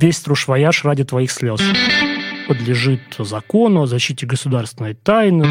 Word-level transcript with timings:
Весь 0.00 0.18
струшвояж 0.18 0.84
ради 0.84 1.04
твоих 1.04 1.30
слез 1.32 1.60
подлежит 2.46 3.00
закону 3.18 3.82
о 3.82 3.86
защите 3.86 4.26
государственной 4.26 4.94
тайны. 4.94 5.46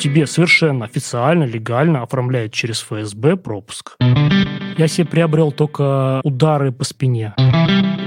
Тебе 0.00 0.26
совершенно 0.26 0.84
официально, 0.84 1.44
легально 1.44 2.02
оформляют 2.02 2.52
через 2.52 2.80
ФСБ 2.80 3.36
пропуск. 3.36 3.96
Я 4.78 4.88
себе 4.88 5.06
приобрел 5.06 5.52
только 5.52 6.20
удары 6.24 6.72
по 6.72 6.84
спине. 6.84 7.34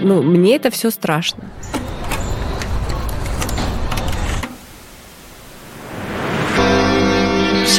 Ну, 0.02 0.24
мне 0.24 0.56
это 0.56 0.72
все 0.72 0.90
страшно. 0.90 1.44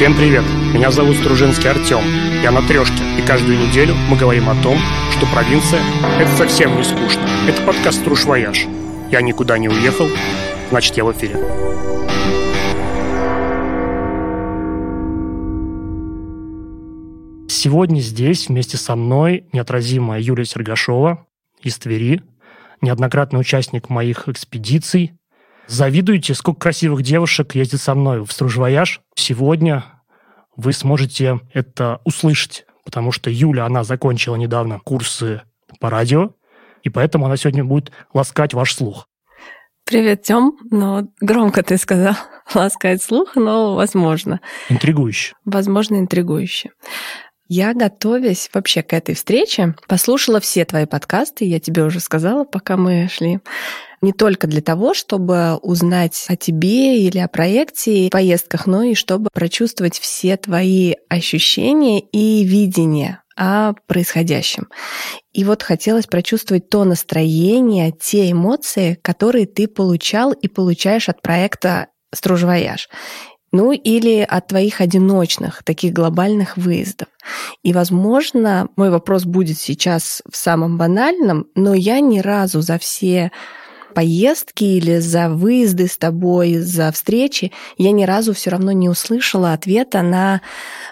Всем 0.03 0.17
привет! 0.17 0.43
Меня 0.73 0.91
зовут 0.91 1.15
Стружинский 1.15 1.69
Артем. 1.69 2.01
Я 2.43 2.51
на 2.51 2.61
трешке, 2.67 3.01
и 3.17 3.25
каждую 3.25 3.57
неделю 3.57 3.95
мы 4.09 4.17
говорим 4.17 4.49
о 4.49 4.61
том, 4.61 4.77
что 5.11 5.25
провинция– 5.27 5.81
это 6.19 6.29
совсем 6.35 6.75
не 6.75 6.83
скучно. 6.83 7.21
Это 7.47 7.61
подкаст 7.61 8.01
«Струж 8.01 8.25
Вояж». 8.25 8.65
Я 9.09 9.21
никуда 9.21 9.57
не 9.57 9.69
уехал, 9.69 10.09
значит, 10.71 10.97
я 10.97 11.05
в 11.05 11.13
эфире. 11.13 11.35
Сегодня 17.47 18.01
здесь 18.01 18.49
вместе 18.49 18.75
со 18.75 18.97
мной 18.97 19.45
неотразимая 19.53 20.19
Юлия 20.19 20.43
Сергашова 20.43 21.27
из 21.61 21.77
Твери, 21.77 22.21
неоднократный 22.81 23.39
участник 23.39 23.89
моих 23.89 24.27
экспедиций. 24.27 25.13
Завидуете, 25.67 26.33
сколько 26.33 26.59
красивых 26.59 27.03
девушек 27.03 27.55
ездит 27.55 27.79
со 27.79 27.95
мной 27.95 28.19
в 28.25 28.33
Стружвояж. 28.33 28.99
Сегодня 29.15 29.85
вы 30.55 30.73
сможете 30.73 31.39
это 31.53 31.99
услышать, 32.03 32.65
потому 32.83 33.11
что 33.11 33.29
Юля, 33.29 33.65
она 33.65 33.83
закончила 33.83 34.35
недавно 34.35 34.79
курсы 34.79 35.41
по 35.79 35.89
радио, 35.89 36.31
и 36.83 36.89
поэтому 36.89 37.25
она 37.25 37.37
сегодня 37.37 37.63
будет 37.63 37.91
ласкать 38.13 38.53
ваш 38.53 38.75
слух. 38.75 39.07
Привет, 39.85 40.23
Тём. 40.23 40.57
Ну, 40.71 41.11
громко 41.19 41.61
ты 41.61 41.77
сказал. 41.77 42.15
Ласкать 42.53 43.03
слух, 43.03 43.35
но 43.35 43.75
возможно. 43.75 44.39
Интригующе. 44.69 45.35
Возможно, 45.45 45.95
интригующе. 45.95 46.71
Я, 47.47 47.73
готовясь 47.73 48.49
вообще 48.53 48.81
к 48.81 48.93
этой 48.93 49.15
встрече, 49.15 49.75
послушала 49.87 50.39
все 50.39 50.63
твои 50.63 50.85
подкасты, 50.85 51.45
я 51.45 51.59
тебе 51.59 51.83
уже 51.83 51.99
сказала, 51.99 52.45
пока 52.45 52.77
мы 52.77 53.09
шли. 53.09 53.41
Не 54.03 54.11
только 54.11 54.47
для 54.47 54.61
того, 54.61 54.93
чтобы 54.93 55.55
узнать 55.61 56.25
о 56.27 56.35
тебе 56.35 56.99
или 56.99 57.19
о 57.19 57.29
проекте 57.29 58.07
и 58.07 58.09
поездках, 58.09 58.67
но 58.67 58.83
и 58.83 58.95
чтобы 58.95 59.29
прочувствовать 59.31 59.97
все 59.97 60.35
твои 60.35 60.95
ощущения 61.07 62.01
и 62.01 62.43
видения 62.43 63.23
о 63.37 63.71
происходящем. 63.87 64.67
И 65.31 65.45
вот 65.45 65.63
хотелось 65.63 66.05
прочувствовать 66.05 66.67
то 66.67 66.83
настроение, 66.83 67.93
те 67.97 68.29
эмоции, 68.29 68.99
которые 69.01 69.45
ты 69.45 69.69
получал 69.69 70.33
и 70.33 70.49
получаешь 70.49 71.07
от 71.07 71.21
проекта 71.21 71.87
«Стружвояж». 72.13 72.89
Ну 73.53 73.71
или 73.71 74.19
от 74.19 74.47
твоих 74.47 74.81
одиночных, 74.81 75.63
таких 75.63 75.93
глобальных 75.93 76.57
выездов. 76.57 77.07
И, 77.61 77.71
возможно, 77.71 78.67
мой 78.75 78.89
вопрос 78.89 79.23
будет 79.23 79.59
сейчас 79.59 80.23
в 80.29 80.35
самом 80.35 80.77
банальном, 80.77 81.45
но 81.55 81.73
я 81.73 82.01
ни 82.01 82.19
разу 82.19 82.61
за 82.61 82.79
все 82.79 83.31
поездки 83.93 84.63
или 84.63 84.99
за 84.99 85.29
выезды 85.29 85.87
с 85.87 85.97
тобой, 85.97 86.55
за 86.55 86.91
встречи, 86.91 87.51
я 87.77 87.91
ни 87.91 88.03
разу 88.03 88.33
все 88.33 88.49
равно 88.49 88.71
не 88.71 88.89
услышала 88.89 89.53
ответа 89.53 90.01
на 90.01 90.41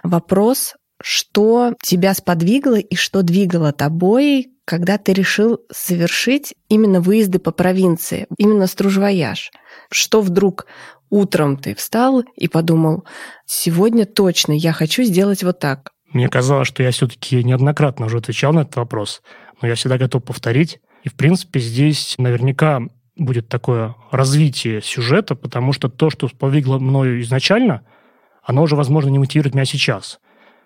вопрос, 0.04 0.76
что 1.02 1.74
тебя 1.82 2.14
сподвигло 2.14 2.76
и 2.76 2.96
что 2.96 3.24
двигало 3.24 3.72
тобой, 3.72 4.52
когда 4.66 4.98
ты 4.98 5.14
решил 5.14 5.60
совершить 5.72 6.54
именно 6.70 7.02
выезды 7.02 7.40
по 7.40 7.52
провинции, 7.52 8.28
именно 8.38 8.68
стружвояж. 8.68 9.52
Что 9.92 10.22
вдруг 10.22 10.68
утром 11.10 11.58
ты 11.58 11.76
встал 11.76 12.24
и 12.36 12.48
подумал, 12.48 13.06
сегодня 13.46 14.06
точно 14.06 14.54
я 14.54 14.72
хочу 14.72 15.04
сделать 15.04 15.44
вот 15.44 15.60
так? 15.60 15.92
Мне 16.14 16.28
казалось, 16.30 16.68
что 16.68 16.84
я 16.84 16.92
все-таки 16.92 17.44
неоднократно 17.44 18.06
уже 18.06 18.18
отвечал 18.18 18.54
на 18.54 18.62
этот 18.62 18.76
вопрос, 18.76 19.22
но 19.62 19.68
я 19.68 19.76
всегда 19.76 19.98
готов 19.98 20.24
повторить. 20.24 20.80
И, 21.04 21.10
в 21.10 21.16
принципе, 21.16 21.60
здесь 21.60 22.16
наверняка 22.18 22.82
будет 23.18 23.50
такое 23.50 23.96
развитие 24.12 24.82
сюжета, 24.82 25.36
потому 25.36 25.74
что 25.74 25.90
то, 25.90 26.10
что 26.10 26.28
сподвигло 26.28 26.80
мною 26.80 27.22
изначально, 27.22 27.84
оно 28.44 28.64
уже, 28.64 28.76
возможно, 28.76 29.10
не 29.10 29.20
мотивирует 29.20 29.56
меня 29.56 29.66
сейчас. 29.66 30.20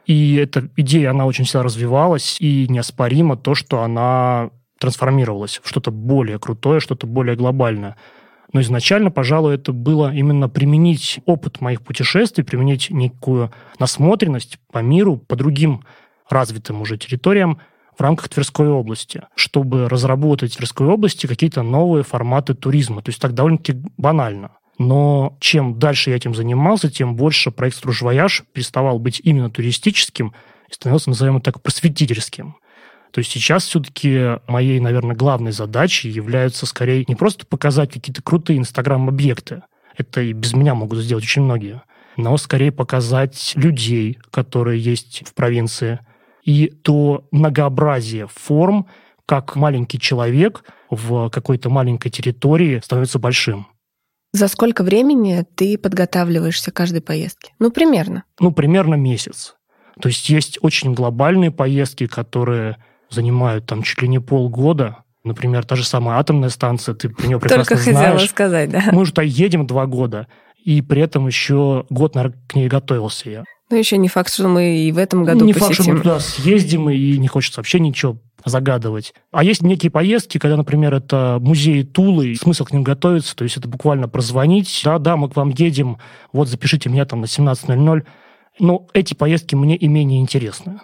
И 0.06 0.36
эта 0.36 0.70
идея, 0.76 1.12
она 1.12 1.26
очень 1.26 1.46
всегда 1.46 1.64
развивалась, 1.64 2.38
и 2.40 2.68
неоспоримо 2.70 3.38
то, 3.38 3.56
что 3.56 3.82
она 3.82 4.52
трансформировалась 4.80 5.60
в 5.64 5.68
что-то 5.68 5.92
более 5.92 6.38
крутое, 6.38 6.80
что-то 6.80 7.08
более 7.08 7.36
глобальное. 7.36 7.96
Но 8.54 8.62
изначально, 8.62 9.12
пожалуй, 9.12 9.56
это 9.56 9.74
было 9.74 10.14
именно 10.14 10.48
применить 10.48 11.20
опыт 11.26 11.60
моих 11.60 11.82
путешествий, 11.82 12.44
применить 12.44 12.90
некую 12.92 13.52
насмотренность 13.80 14.60
по 14.72 14.80
миру, 14.80 15.18
по 15.18 15.36
другим 15.36 15.84
развитым 16.30 16.82
уже 16.82 16.98
территориям 16.98 17.60
в 17.98 18.02
рамках 18.02 18.30
Тверской 18.30 18.68
области, 18.68 19.24
чтобы 19.36 19.88
разработать 19.88 20.54
в 20.54 20.58
Тверской 20.58 20.88
области 20.88 21.28
какие-то 21.28 21.64
новые 21.64 22.04
форматы 22.04 22.54
туризма. 22.54 23.02
То 23.02 23.10
есть 23.10 23.22
так 23.22 23.34
довольно-таки 23.34 23.82
банально. 23.98 24.52
Но 24.78 25.38
чем 25.40 25.80
дальше 25.80 26.10
я 26.10 26.18
этим 26.18 26.36
занимался, 26.36 26.92
тем 26.92 27.16
больше 27.16 27.52
проект 27.52 27.78
«Стружвояж» 27.78 28.44
переставал 28.54 29.00
быть 29.00 29.22
именно 29.24 29.50
туристическим 29.50 30.34
и 30.70 30.74
становился, 30.74 31.10
назовем 31.10 31.38
это 31.38 31.54
так, 31.54 31.62
просветительским. 31.62 32.58
То 33.12 33.20
есть 33.20 33.32
сейчас 33.32 33.64
все-таки 33.64 34.40
моей, 34.48 34.82
наверное, 34.82 35.16
главной 35.16 35.54
задачей 35.54 36.10
является 36.10 36.66
скорее 36.66 37.06
не 37.08 37.16
просто 37.16 37.46
показать 37.46 37.94
какие-то 37.94 38.22
крутые 38.22 38.60
инстаграм-объекты, 38.60 39.64
это 39.96 40.22
и 40.22 40.34
без 40.34 40.54
меня 40.54 40.76
могут 40.76 41.00
сделать 41.00 41.24
очень 41.24 41.44
многие, 41.44 41.82
но 42.18 42.36
скорее 42.36 42.74
показать 42.74 43.54
людей, 43.56 44.20
которые 44.32 44.82
есть 44.82 45.24
в 45.26 45.34
провинции, 45.34 46.00
и 46.46 46.68
то 46.68 47.28
многообразие 47.32 48.28
форм, 48.34 48.88
как 49.26 49.56
маленький 49.56 50.00
человек 50.00 50.64
в 50.90 51.30
какой-то 51.30 51.70
маленькой 51.70 52.10
территории 52.12 52.80
становится 52.84 53.20
большим. 53.20 53.68
За 54.32 54.48
сколько 54.48 54.84
времени 54.84 55.44
ты 55.56 55.78
подготавливаешься 55.78 56.72
к 56.72 56.76
каждой 56.76 57.02
поездке? 57.02 57.54
Ну, 57.58 57.72
примерно. 57.72 58.24
Ну, 58.40 58.52
примерно 58.52 58.96
месяц. 58.96 59.56
То 60.00 60.10
есть 60.10 60.30
есть 60.30 60.60
очень 60.62 60.94
глобальные 60.94 61.52
поездки, 61.52 62.06
которые 62.06 62.78
занимают 63.10 63.66
там 63.66 63.82
чуть 63.82 64.02
ли 64.02 64.08
не 64.08 64.20
полгода. 64.20 64.98
Например, 65.24 65.66
та 65.66 65.76
же 65.76 65.86
самая 65.86 66.20
атомная 66.20 66.50
станция, 66.50 66.94
ты 66.94 67.10
про 67.10 67.26
нее 67.26 67.40
прекрасно 67.40 67.76
Только 67.78 67.92
знаешь. 67.92 68.12
хотела 68.12 68.28
сказать, 68.28 68.70
да. 68.70 68.84
Мы 68.92 69.02
уже 69.02 69.12
туда 69.12 69.24
едем 69.24 69.66
два 69.66 69.88
года, 69.88 70.28
и 70.64 70.82
при 70.82 71.02
этом 71.02 71.26
еще 71.28 71.86
год, 71.90 72.14
наверное, 72.14 72.38
к 72.48 72.56
ней 72.56 72.68
готовился 72.68 73.30
я. 73.30 73.44
Ну, 73.70 73.78
еще 73.78 73.98
не 73.98 74.10
факт, 74.10 74.32
что 74.32 74.48
мы 74.48 74.78
и 74.78 74.92
в 74.92 74.98
этом 74.98 75.24
году 75.24 75.44
Не 75.44 75.54
посетим. 75.54 75.68
факт, 75.70 75.82
что 75.82 75.92
мы 75.92 75.98
туда 76.00 76.20
съездим, 76.20 76.90
и 76.90 77.18
не 77.18 77.28
хочется 77.28 77.60
вообще 77.60 77.80
ничего 77.80 78.18
загадывать. 78.46 79.16
А 79.32 79.44
есть 79.44 79.64
некие 79.64 79.90
поездки, 79.90 80.38
когда, 80.38 80.56
например, 80.56 80.94
это 80.94 81.40
музей 81.42 81.84
Тулы, 81.84 82.36
смысл 82.36 82.66
к 82.66 82.72
ним 82.72 82.84
готовиться, 82.84 83.36
то 83.36 83.44
есть 83.44 83.58
это 83.58 83.68
буквально 83.68 84.08
прозвонить, 84.08 84.82
да-да, 84.84 85.18
мы 85.18 85.30
к 85.30 85.36
вам 85.36 85.50
едем, 85.50 85.98
вот 86.32 86.48
запишите 86.48 86.90
меня 86.90 87.06
там 87.06 87.22
на 87.22 87.26
17.00. 87.26 88.06
Но 88.60 88.88
эти 88.94 89.16
поездки 89.16 89.56
мне 89.56 89.76
и 89.76 89.88
менее 89.88 90.22
интересны. 90.22 90.80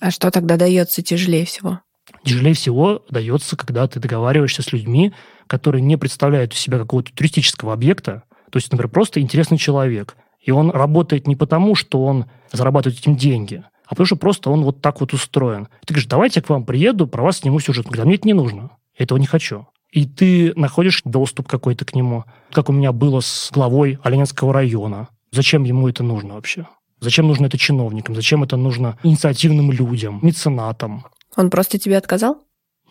А 0.00 0.10
что 0.10 0.30
тогда 0.30 0.56
дается 0.56 1.02
тяжелее 1.02 1.44
всего? 1.44 1.80
Тяжелее 2.24 2.54
всего 2.54 3.04
дается, 3.10 3.56
когда 3.56 3.86
ты 3.86 4.00
договариваешься 4.00 4.62
с 4.62 4.72
людьми, 4.72 5.12
которые 5.46 5.82
не 5.82 5.96
представляют 5.96 6.52
у 6.52 6.56
себя 6.56 6.78
какого-то 6.78 7.12
туристического 7.14 7.72
объекта, 7.72 8.24
то 8.50 8.56
есть, 8.56 8.72
например, 8.72 8.90
просто 8.90 9.20
интересный 9.20 9.58
человек. 9.58 10.16
И 10.42 10.50
он 10.50 10.70
работает 10.70 11.26
не 11.26 11.36
потому, 11.36 11.74
что 11.74 12.04
он 12.04 12.26
зарабатывает 12.52 12.98
этим 12.98 13.16
деньги, 13.16 13.64
а 13.86 13.90
потому 13.90 14.06
что 14.06 14.16
просто 14.16 14.50
он 14.50 14.64
вот 14.64 14.80
так 14.80 15.00
вот 15.00 15.12
устроен. 15.12 15.68
Ты 15.86 15.94
говоришь, 15.94 16.08
давайте 16.08 16.40
я 16.40 16.42
к 16.42 16.48
вам 16.50 16.64
приеду, 16.64 17.06
про 17.06 17.22
вас 17.22 17.38
сниму 17.38 17.60
сюжет. 17.60 17.86
Он 17.86 17.92
говорит, 17.92 18.04
а 18.04 18.06
мне 18.06 18.14
это 18.16 18.26
не 18.26 18.34
нужно, 18.34 18.70
я 18.98 19.04
этого 19.04 19.18
не 19.18 19.26
хочу. 19.26 19.66
И 19.92 20.06
ты 20.06 20.52
находишь 20.56 21.02
доступ 21.04 21.46
какой-то 21.48 21.84
к 21.84 21.94
нему, 21.94 22.24
как 22.50 22.70
у 22.70 22.72
меня 22.72 22.92
было 22.92 23.20
с 23.20 23.50
главой 23.52 23.98
Оленинского 24.02 24.52
района. 24.52 25.08
Зачем 25.30 25.64
ему 25.64 25.88
это 25.88 26.02
нужно 26.02 26.34
вообще? 26.34 26.66
Зачем 27.00 27.26
нужно 27.26 27.46
это 27.46 27.58
чиновникам? 27.58 28.14
Зачем 28.14 28.42
это 28.42 28.56
нужно 28.56 28.98
инициативным 29.02 29.70
людям, 29.70 30.20
меценатам? 30.22 31.04
Он 31.36 31.50
просто 31.50 31.78
тебе 31.78 31.98
отказал? 31.98 32.38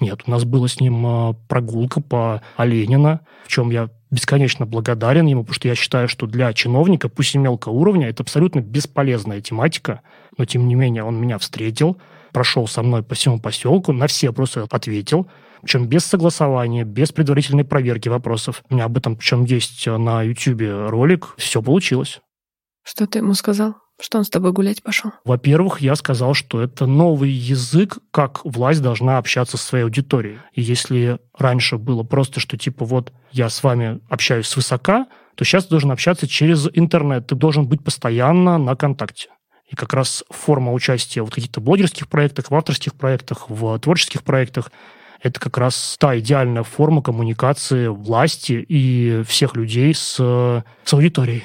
Нет, 0.01 0.23
у 0.25 0.31
нас 0.31 0.43
была 0.43 0.67
с 0.67 0.79
ним 0.79 1.05
а, 1.05 1.33
прогулка 1.47 2.01
по 2.01 2.41
Оленина, 2.57 3.21
в 3.45 3.47
чем 3.49 3.69
я 3.69 3.89
бесконечно 4.09 4.65
благодарен 4.65 5.27
ему, 5.27 5.43
потому 5.43 5.53
что 5.53 5.67
я 5.67 5.75
считаю, 5.75 6.07
что 6.07 6.25
для 6.25 6.51
чиновника, 6.53 7.07
пусть 7.07 7.35
и 7.35 7.37
мелкого 7.37 7.73
уровня, 7.73 8.09
это 8.09 8.23
абсолютно 8.23 8.61
бесполезная 8.61 9.41
тематика, 9.41 10.01
но 10.37 10.45
тем 10.45 10.67
не 10.67 10.73
менее 10.73 11.03
он 11.03 11.21
меня 11.21 11.37
встретил, 11.37 11.97
прошел 12.33 12.67
со 12.67 12.81
мной 12.81 13.03
по 13.03 13.13
всему 13.13 13.39
поселку, 13.39 13.93
на 13.93 14.07
все 14.07 14.29
вопросы 14.29 14.65
ответил, 14.69 15.27
причем 15.61 15.87
без 15.87 16.03
согласования, 16.03 16.83
без 16.83 17.11
предварительной 17.11 17.63
проверки 17.63 18.09
вопросов. 18.09 18.63
У 18.69 18.73
меня 18.73 18.85
об 18.85 18.97
этом 18.97 19.15
причем 19.15 19.45
есть 19.45 19.85
на 19.85 20.23
YouTube 20.23 20.89
ролик, 20.89 21.35
все 21.37 21.61
получилось. 21.61 22.21
Что 22.83 23.05
ты 23.05 23.19
ему 23.19 23.35
сказал? 23.35 23.75
Что 24.01 24.17
он 24.17 24.23
с 24.25 24.29
тобой 24.29 24.51
гулять 24.51 24.81
пошел? 24.81 25.11
Во-первых, 25.23 25.79
я 25.79 25.95
сказал, 25.95 26.33
что 26.33 26.59
это 26.59 26.87
новый 26.87 27.29
язык, 27.29 27.99
как 28.09 28.43
власть 28.43 28.81
должна 28.81 29.19
общаться 29.19 29.57
со 29.57 29.63
своей 29.63 29.83
аудиторией. 29.83 30.39
И 30.53 30.61
если 30.61 31.19
раньше 31.37 31.77
было 31.77 32.01
просто, 32.01 32.39
что 32.39 32.57
типа 32.57 32.83
вот 32.83 33.13
я 33.31 33.47
с 33.47 33.61
вами 33.61 33.99
общаюсь 34.09 34.47
свысока, 34.47 35.05
то 35.35 35.45
сейчас 35.45 35.65
ты 35.65 35.69
должен 35.69 35.91
общаться 35.91 36.27
через 36.27 36.67
интернет. 36.73 37.27
Ты 37.27 37.35
должен 37.35 37.67
быть 37.67 37.83
постоянно 37.83 38.57
на 38.57 38.75
контакте. 38.75 39.29
И 39.69 39.75
как 39.75 39.93
раз 39.93 40.23
форма 40.29 40.73
участия 40.73 41.21
в 41.21 41.29
каких-то 41.29 41.61
блогерских 41.61 42.07
проектах, 42.07 42.49
в 42.49 42.55
авторских 42.55 42.95
проектах, 42.95 43.49
в 43.49 43.77
творческих 43.79 44.23
проектах– 44.23 44.71
это 45.21 45.39
как 45.39 45.57
раз 45.57 45.97
та 45.99 46.17
идеальная 46.17 46.63
форма 46.63 47.01
коммуникации 47.03 47.87
власти 47.87 48.53
и 48.53 49.23
всех 49.27 49.55
людей 49.55 49.93
с, 49.93 50.15
с 50.15 50.93
аудиторией. 50.93 51.43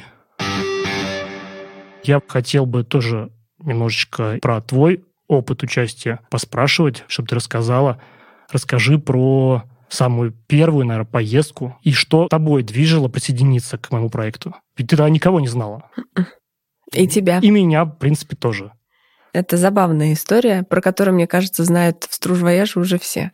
Я 2.06 2.23
хотел 2.26 2.67
бы 2.67 2.85
тоже 2.85 3.32
немножечко 3.58 4.38
про 4.41 4.61
твой 4.61 5.05
опыт 5.26 5.62
участия 5.64 6.20
поспрашивать, 6.31 7.05
чтобы 7.08 7.29
ты 7.29 7.35
рассказала. 7.35 8.00
Расскажи 8.53 8.99
про 8.99 9.64
самую 9.88 10.32
первую, 10.47 10.87
наверное, 10.87 11.11
поездку 11.11 11.76
и 11.82 11.93
что 11.93 12.29
тобой 12.29 12.62
движило 12.62 13.08
присоединиться 13.08 13.76
к 13.76 13.91
моему 13.91 14.08
проекту. 14.08 14.55
Ведь 14.76 14.88
ты 14.88 14.97
тогда 14.97 15.11
никого 15.11 15.41
не 15.41 15.49
знала. 15.49 15.91
И 16.93 17.08
тебя. 17.08 17.41
И 17.41 17.50
меня, 17.50 17.85
в 17.85 17.99
принципе, 17.99 18.37
тоже. 18.37 18.73
Это 19.32 19.56
забавная 19.56 20.12
история, 20.12 20.62
про 20.62 20.81
которую, 20.81 21.17
мне 21.17 21.26
кажется, 21.26 21.64
знают 21.64 22.05
в 22.05 22.14
Стружвояже 22.14 22.79
уже 22.79 22.99
все. 22.99 23.32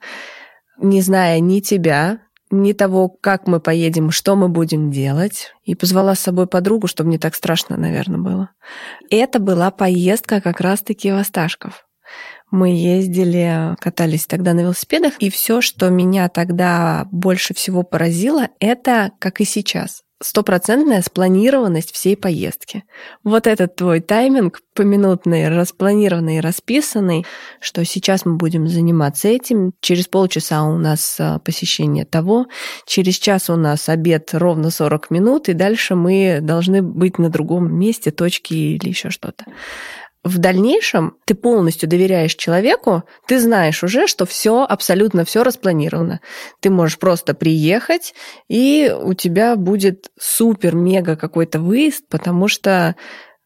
Не 0.78 1.02
зная 1.02 1.38
ни 1.40 1.60
тебя, 1.60 2.20
ни 2.52 2.72
того, 2.72 3.08
как 3.08 3.48
мы 3.48 3.58
поедем, 3.58 4.10
что 4.10 4.36
мы 4.36 4.48
будем 4.48 4.90
делать. 4.90 5.52
И 5.64 5.74
позвала 5.74 6.14
с 6.14 6.20
собой 6.20 6.46
подругу, 6.46 6.86
чтобы 6.86 7.10
не 7.10 7.18
так 7.18 7.34
страшно, 7.34 7.76
наверное, 7.76 8.20
было. 8.20 8.50
Это 9.10 9.40
была 9.40 9.70
поездка 9.70 10.40
как 10.40 10.60
раз-таки 10.60 11.10
в 11.10 11.16
Осташков. 11.16 11.86
Мы 12.50 12.68
ездили, 12.68 13.74
катались 13.80 14.26
тогда 14.26 14.52
на 14.52 14.60
велосипедах, 14.60 15.14
и 15.18 15.30
все, 15.30 15.62
что 15.62 15.88
меня 15.88 16.28
тогда 16.28 17.08
больше 17.10 17.54
всего 17.54 17.82
поразило, 17.82 18.48
это, 18.60 19.12
как 19.18 19.40
и 19.40 19.46
сейчас, 19.46 20.02
стопроцентная 20.22 21.02
спланированность 21.02 21.92
всей 21.92 22.16
поездки. 22.16 22.84
Вот 23.24 23.46
этот 23.46 23.76
твой 23.76 24.00
тайминг 24.00 24.60
поминутный, 24.74 25.48
распланированный, 25.48 26.40
расписанный, 26.40 27.26
что 27.60 27.84
сейчас 27.84 28.24
мы 28.24 28.36
будем 28.36 28.68
заниматься 28.68 29.28
этим, 29.28 29.72
через 29.80 30.06
полчаса 30.06 30.62
у 30.62 30.78
нас 30.78 31.16
а, 31.20 31.38
посещение 31.40 32.04
того, 32.04 32.46
через 32.86 33.16
час 33.16 33.50
у 33.50 33.56
нас 33.56 33.88
обед 33.88 34.30
ровно 34.32 34.70
40 34.70 35.10
минут, 35.10 35.48
и 35.48 35.52
дальше 35.52 35.94
мы 35.94 36.38
должны 36.40 36.82
быть 36.82 37.18
на 37.18 37.28
другом 37.28 37.74
месте, 37.74 38.10
точке 38.10 38.54
или 38.54 38.88
еще 38.88 39.10
что-то 39.10 39.44
в 40.24 40.38
дальнейшем 40.38 41.16
ты 41.24 41.34
полностью 41.34 41.88
доверяешь 41.88 42.34
человеку, 42.34 43.02
ты 43.26 43.40
знаешь 43.40 43.82
уже, 43.82 44.06
что 44.06 44.24
все, 44.24 44.64
абсолютно 44.64 45.24
все 45.24 45.42
распланировано. 45.42 46.20
Ты 46.60 46.70
можешь 46.70 46.98
просто 46.98 47.34
приехать, 47.34 48.14
и 48.48 48.94
у 48.96 49.14
тебя 49.14 49.56
будет 49.56 50.10
супер-мега 50.20 51.16
какой-то 51.16 51.58
выезд, 51.60 52.04
потому 52.08 52.46
что 52.46 52.94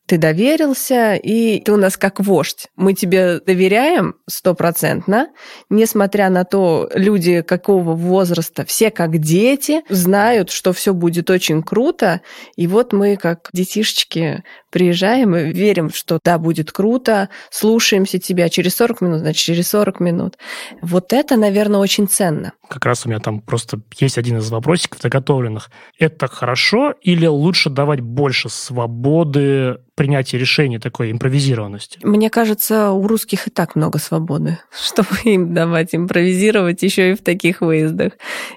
ты 0.06 0.18
доверился, 0.18 1.14
и 1.14 1.60
ты 1.60 1.72
у 1.72 1.76
нас 1.76 1.96
как 1.96 2.20
вождь. 2.20 2.68
Мы 2.76 2.94
тебе 2.94 3.40
доверяем 3.40 4.14
стопроцентно, 4.28 5.30
несмотря 5.68 6.30
на 6.30 6.44
то, 6.44 6.88
люди 6.94 7.42
какого 7.42 7.94
возраста, 7.94 8.64
все 8.64 8.90
как 8.90 9.18
дети, 9.18 9.82
знают, 9.88 10.50
что 10.50 10.72
все 10.72 10.94
будет 10.94 11.28
очень 11.28 11.62
круто, 11.62 12.20
и 12.54 12.68
вот 12.68 12.92
мы 12.92 13.16
как 13.16 13.50
детишечки 13.52 14.44
приезжаем 14.76 15.34
и 15.34 15.54
верим, 15.54 15.88
что 15.88 16.18
да, 16.22 16.36
будет 16.36 16.70
круто, 16.70 17.30
слушаемся 17.48 18.18
тебя 18.18 18.50
через 18.50 18.76
40 18.76 19.00
минут, 19.00 19.20
значит, 19.20 19.42
через 19.42 19.70
40 19.70 20.00
минут. 20.00 20.36
Вот 20.82 21.14
это, 21.14 21.36
наверное, 21.36 21.80
очень 21.80 22.06
ценно. 22.06 22.52
Как 22.68 22.84
раз 22.84 23.06
у 23.06 23.08
меня 23.08 23.18
там 23.18 23.40
просто 23.40 23.80
есть 23.98 24.18
один 24.18 24.36
из 24.36 24.50
вопросиков 24.50 25.00
заготовленных. 25.00 25.70
Это 25.98 26.28
хорошо 26.28 26.92
или 27.00 27.24
лучше 27.24 27.70
давать 27.70 28.00
больше 28.00 28.50
свободы 28.50 29.78
принятия 29.96 30.36
решений, 30.36 30.78
такой 30.78 31.10
импровизированности? 31.10 31.98
Мне 32.02 32.28
кажется, 32.30 32.90
у 32.90 33.06
русских 33.08 33.48
и 33.48 33.50
так 33.50 33.74
много 33.74 33.98
свободы, 33.98 34.58
чтобы 34.70 35.16
им 35.24 35.54
давать 35.54 35.94
импровизировать 35.94 36.82
еще 36.82 37.10
и 37.12 37.14
в 37.14 37.22
таких 37.22 37.62
выездах. 37.62 38.12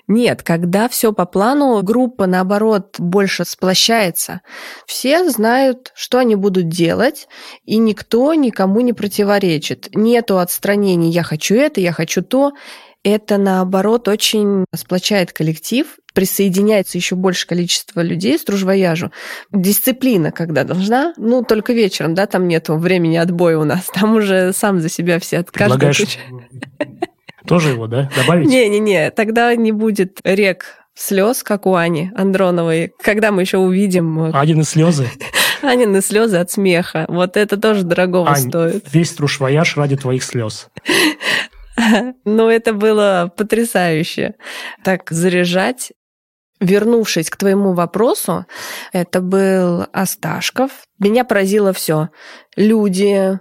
Нет, 0.08 0.44
когда 0.44 0.90
все 0.90 1.14
по 1.14 1.26
плану, 1.26 1.82
группа, 1.82 2.28
наоборот, 2.28 2.96
больше 3.00 3.46
сплощается. 3.46 4.42
Все 4.86 5.28
знают, 5.30 5.92
что 5.96 6.09
они 6.18 6.36
будут 6.36 6.68
делать, 6.68 7.28
и 7.66 7.78
никто 7.78 8.34
никому 8.34 8.82
не 8.82 8.94
противоречит. 8.94 9.90
Нету 9.94 10.40
отстранений 10.40 11.12
«я 11.12 11.24
хочу 11.24 11.56
это», 11.56 11.80
«я 11.80 11.92
хочу 11.92 12.22
то». 12.22 12.54
Это, 13.02 13.38
наоборот, 13.38 14.10
очень 14.10 14.66
сплочает 14.76 15.32
коллектив, 15.32 15.88
присоединяется 16.14 16.98
еще 16.98 17.16
больше 17.16 17.48
количество 17.48 18.02
людей 18.02 18.38
с 18.38 18.44
дружвояжу. 18.44 19.14
Дисциплина, 19.54 20.34
когда 20.34 20.66
должна, 20.66 21.14
ну, 21.16 21.42
только 21.44 21.72
вечером, 21.72 22.14
да, 22.14 22.26
там 22.26 22.50
нету 22.50 22.76
времени 22.76 23.16
отбоя 23.16 23.58
у 23.58 23.64
нас, 23.64 23.86
там 23.94 24.16
уже 24.18 24.52
сам 24.52 24.82
за 24.82 24.90
себя 24.90 25.20
все 25.20 25.40
откажут. 25.40 26.18
Тоже 27.48 27.70
его, 27.70 27.88
да, 27.88 28.10
добавить? 28.18 28.50
Не-не-не, 28.50 29.12
тогда 29.12 29.56
не 29.56 29.72
будет 29.72 30.20
рек 30.26 30.66
слез, 30.94 31.42
как 31.42 31.66
у 31.66 31.76
Ани 31.76 32.12
Андроновой, 32.16 32.92
когда 33.02 33.32
мы 33.32 33.42
еще 33.42 33.58
увидим... 33.58 34.26
Э, 34.26 34.32
Анины 34.34 34.64
слезы? 34.64 35.10
Анины 35.62 36.02
слезы 36.02 36.38
от 36.38 36.52
смеха. 36.52 37.06
Вот 37.08 37.38
это 37.38 37.58
тоже 37.58 37.84
дорогого 37.84 38.30
Ань, 38.30 38.50
стоит. 38.50 38.86
Весь 38.92 39.12
трушвояж 39.14 39.78
ради 39.78 39.98
твоих 39.98 40.24
слез. 40.24 40.68
Ну, 42.26 42.50
это 42.50 42.74
было 42.74 43.32
потрясающе. 43.38 44.36
Так 44.84 45.10
заряжать. 45.10 45.94
Вернувшись 46.60 47.30
к 47.30 47.38
твоему 47.38 47.72
вопросу, 47.72 48.46
это 48.92 49.22
был 49.22 49.86
Осташков. 49.94 50.72
Меня 51.00 51.24
поразило 51.24 51.72
все. 51.72 52.10
Люди, 52.58 53.40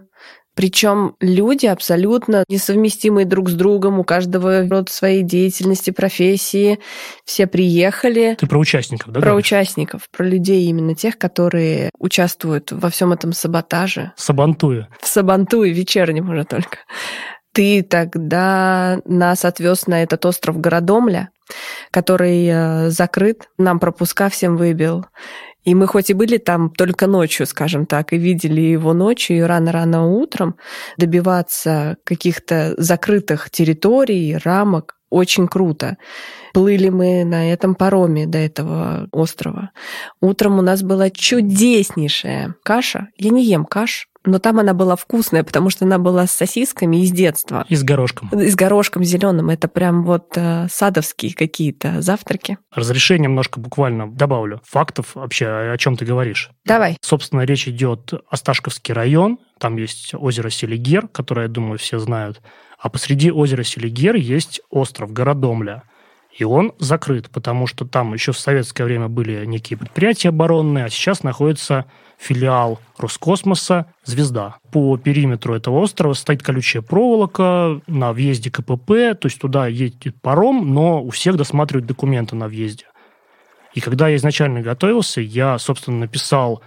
причем 0.59 1.15
люди 1.21 1.67
абсолютно 1.67 2.43
несовместимые 2.49 3.25
друг 3.27 3.49
с 3.49 3.53
другом, 3.53 4.01
у 4.01 4.03
каждого 4.03 4.69
род 4.69 4.89
своей 4.89 5.23
деятельности, 5.23 5.93
профессии. 5.93 6.81
Все 7.25 7.47
приехали. 7.47 8.37
Ты 8.37 8.49
про 8.49 8.59
участников, 8.59 9.13
да? 9.13 9.21
Про 9.21 9.31
говоришь? 9.31 9.47
участников, 9.47 10.09
про 10.11 10.25
людей 10.25 10.65
именно 10.65 10.97
тех, 10.97 11.17
которые 11.17 11.91
участвуют 12.01 12.73
во 12.73 12.91
всем 12.91 13.13
этом 13.13 13.33
саботаже. 13.35 14.11
Сабантуе. 14.17 14.89
В 15.01 15.07
сабантуе 15.07 15.73
вечернем 15.73 16.29
уже 16.29 16.43
только. 16.45 16.79
Ты 17.53 17.85
тогда 17.85 19.01
нас 19.05 19.45
отвез 19.45 19.87
на 19.87 20.03
этот 20.03 20.27
остров 20.27 20.59
Городомля, 20.59 21.29
который 21.93 22.49
э, 22.49 22.91
закрыт, 22.91 23.49
нам 23.59 23.79
пропуска 23.79 24.29
всем 24.29 24.57
выбил. 24.57 25.07
И 25.65 25.75
мы 25.75 25.87
хоть 25.87 26.11
и 26.11 26.15
были 26.15 26.39
там 26.39 26.71
только 26.71 27.07
ночью, 27.07 27.47
скажем 27.47 27.87
так, 27.87 28.13
и 28.13 28.19
видели 28.19 28.61
его 28.61 28.95
ночью 28.95 29.39
и 29.39 29.41
рано-рано 29.41 30.07
утром, 30.07 30.57
добиваться 30.97 31.97
каких-то 32.05 32.75
закрытых 32.79 33.51
территорий, 33.51 34.39
рамок, 34.43 34.99
очень 35.11 35.49
круто. 35.49 35.97
Плыли 36.53 36.91
мы 36.91 37.25
на 37.25 37.51
этом 37.53 37.75
пароме 37.75 38.27
до 38.27 38.39
этого 38.39 39.09
острова. 39.13 39.71
Утром 40.21 40.59
у 40.59 40.63
нас 40.63 40.83
была 40.83 41.11
чудеснейшая 41.11 42.55
каша. 42.63 43.09
Я 43.17 43.31
не 43.31 43.45
ем 43.45 43.65
каш, 43.65 44.09
но 44.29 44.39
там 44.39 44.59
она 44.59 44.75
была 44.75 44.97
вкусная, 44.97 45.43
потому 45.43 45.71
что 45.71 45.85
она 45.85 45.99
была 45.99 46.27
с 46.27 46.33
сосисками 46.33 47.03
из 47.03 47.11
детства. 47.11 47.65
И 47.69 47.75
с 47.75 47.83
горошком. 47.83 48.29
И 48.29 48.49
с 48.49 48.55
горошком 48.55 49.05
зеленым. 49.05 49.51
Это 49.51 49.69
прям 49.69 50.05
вот 50.05 50.33
э, 50.37 50.67
садовские 50.71 51.35
какие-то 51.35 52.01
завтраки. 52.01 52.59
Разрешение 52.73 53.29
немножко 53.29 53.61
буквально 53.61 54.11
добавлю. 54.11 54.61
Фактов 54.65 55.15
вообще, 55.15 55.47
о 55.47 55.77
чем 55.79 55.97
ты 55.97 56.05
говоришь. 56.05 56.51
Давай. 56.65 56.97
Собственно, 57.01 57.43
речь 57.43 57.69
идет 57.69 58.13
Осташковский 58.31 58.95
район. 58.95 59.39
Там 59.59 59.77
есть 59.77 60.15
озеро 60.15 60.51
Селигер, 60.51 61.09
которое, 61.09 61.43
я 61.43 61.49
думаю, 61.49 61.79
все 61.79 61.99
знают. 61.99 62.41
А 62.79 62.89
посреди 62.89 63.33
озера 63.33 63.65
Селигер 63.65 64.15
есть 64.15 64.61
остров 64.71 65.13
Городомля. 65.13 65.83
И 66.37 66.45
он 66.45 66.73
закрыт, 66.79 67.31
потому 67.31 67.67
что 67.67 67.85
там 67.85 68.15
еще 68.15 68.33
в 68.33 68.39
советское 68.39 68.85
время 68.85 69.09
были 69.09 69.45
некие 69.45 69.77
предприятия 69.77 70.29
оборонные, 70.29 70.85
а 70.85 70.89
сейчас 70.89 71.23
находится 71.23 71.87
филиал 72.19 72.81
Роскосмоса 72.97 73.87
«Звезда». 74.05 74.57
По 74.71 74.97
периметру 74.97 75.55
этого 75.55 75.81
острова 75.81 76.13
стоит 76.15 76.43
колючая 76.43 76.83
проволока 76.83 77.81
на 77.87 78.13
въезде 78.13 78.51
КПП, 78.51 79.19
то 79.19 79.27
есть 79.27 79.41
туда 79.41 79.67
едет 79.67 80.21
паром, 80.21 80.75
но 80.75 81.03
у 81.03 81.11
всех 81.11 81.37
досматривают 81.37 81.87
документы 81.87 82.37
на 82.37 82.49
въезде. 82.49 82.87
И 83.75 83.81
когда 83.81 84.09
я 84.09 84.17
изначально 84.17 84.61
готовился, 84.61 85.21
я, 85.21 85.59
собственно, 85.59 85.99
написал 86.01 86.63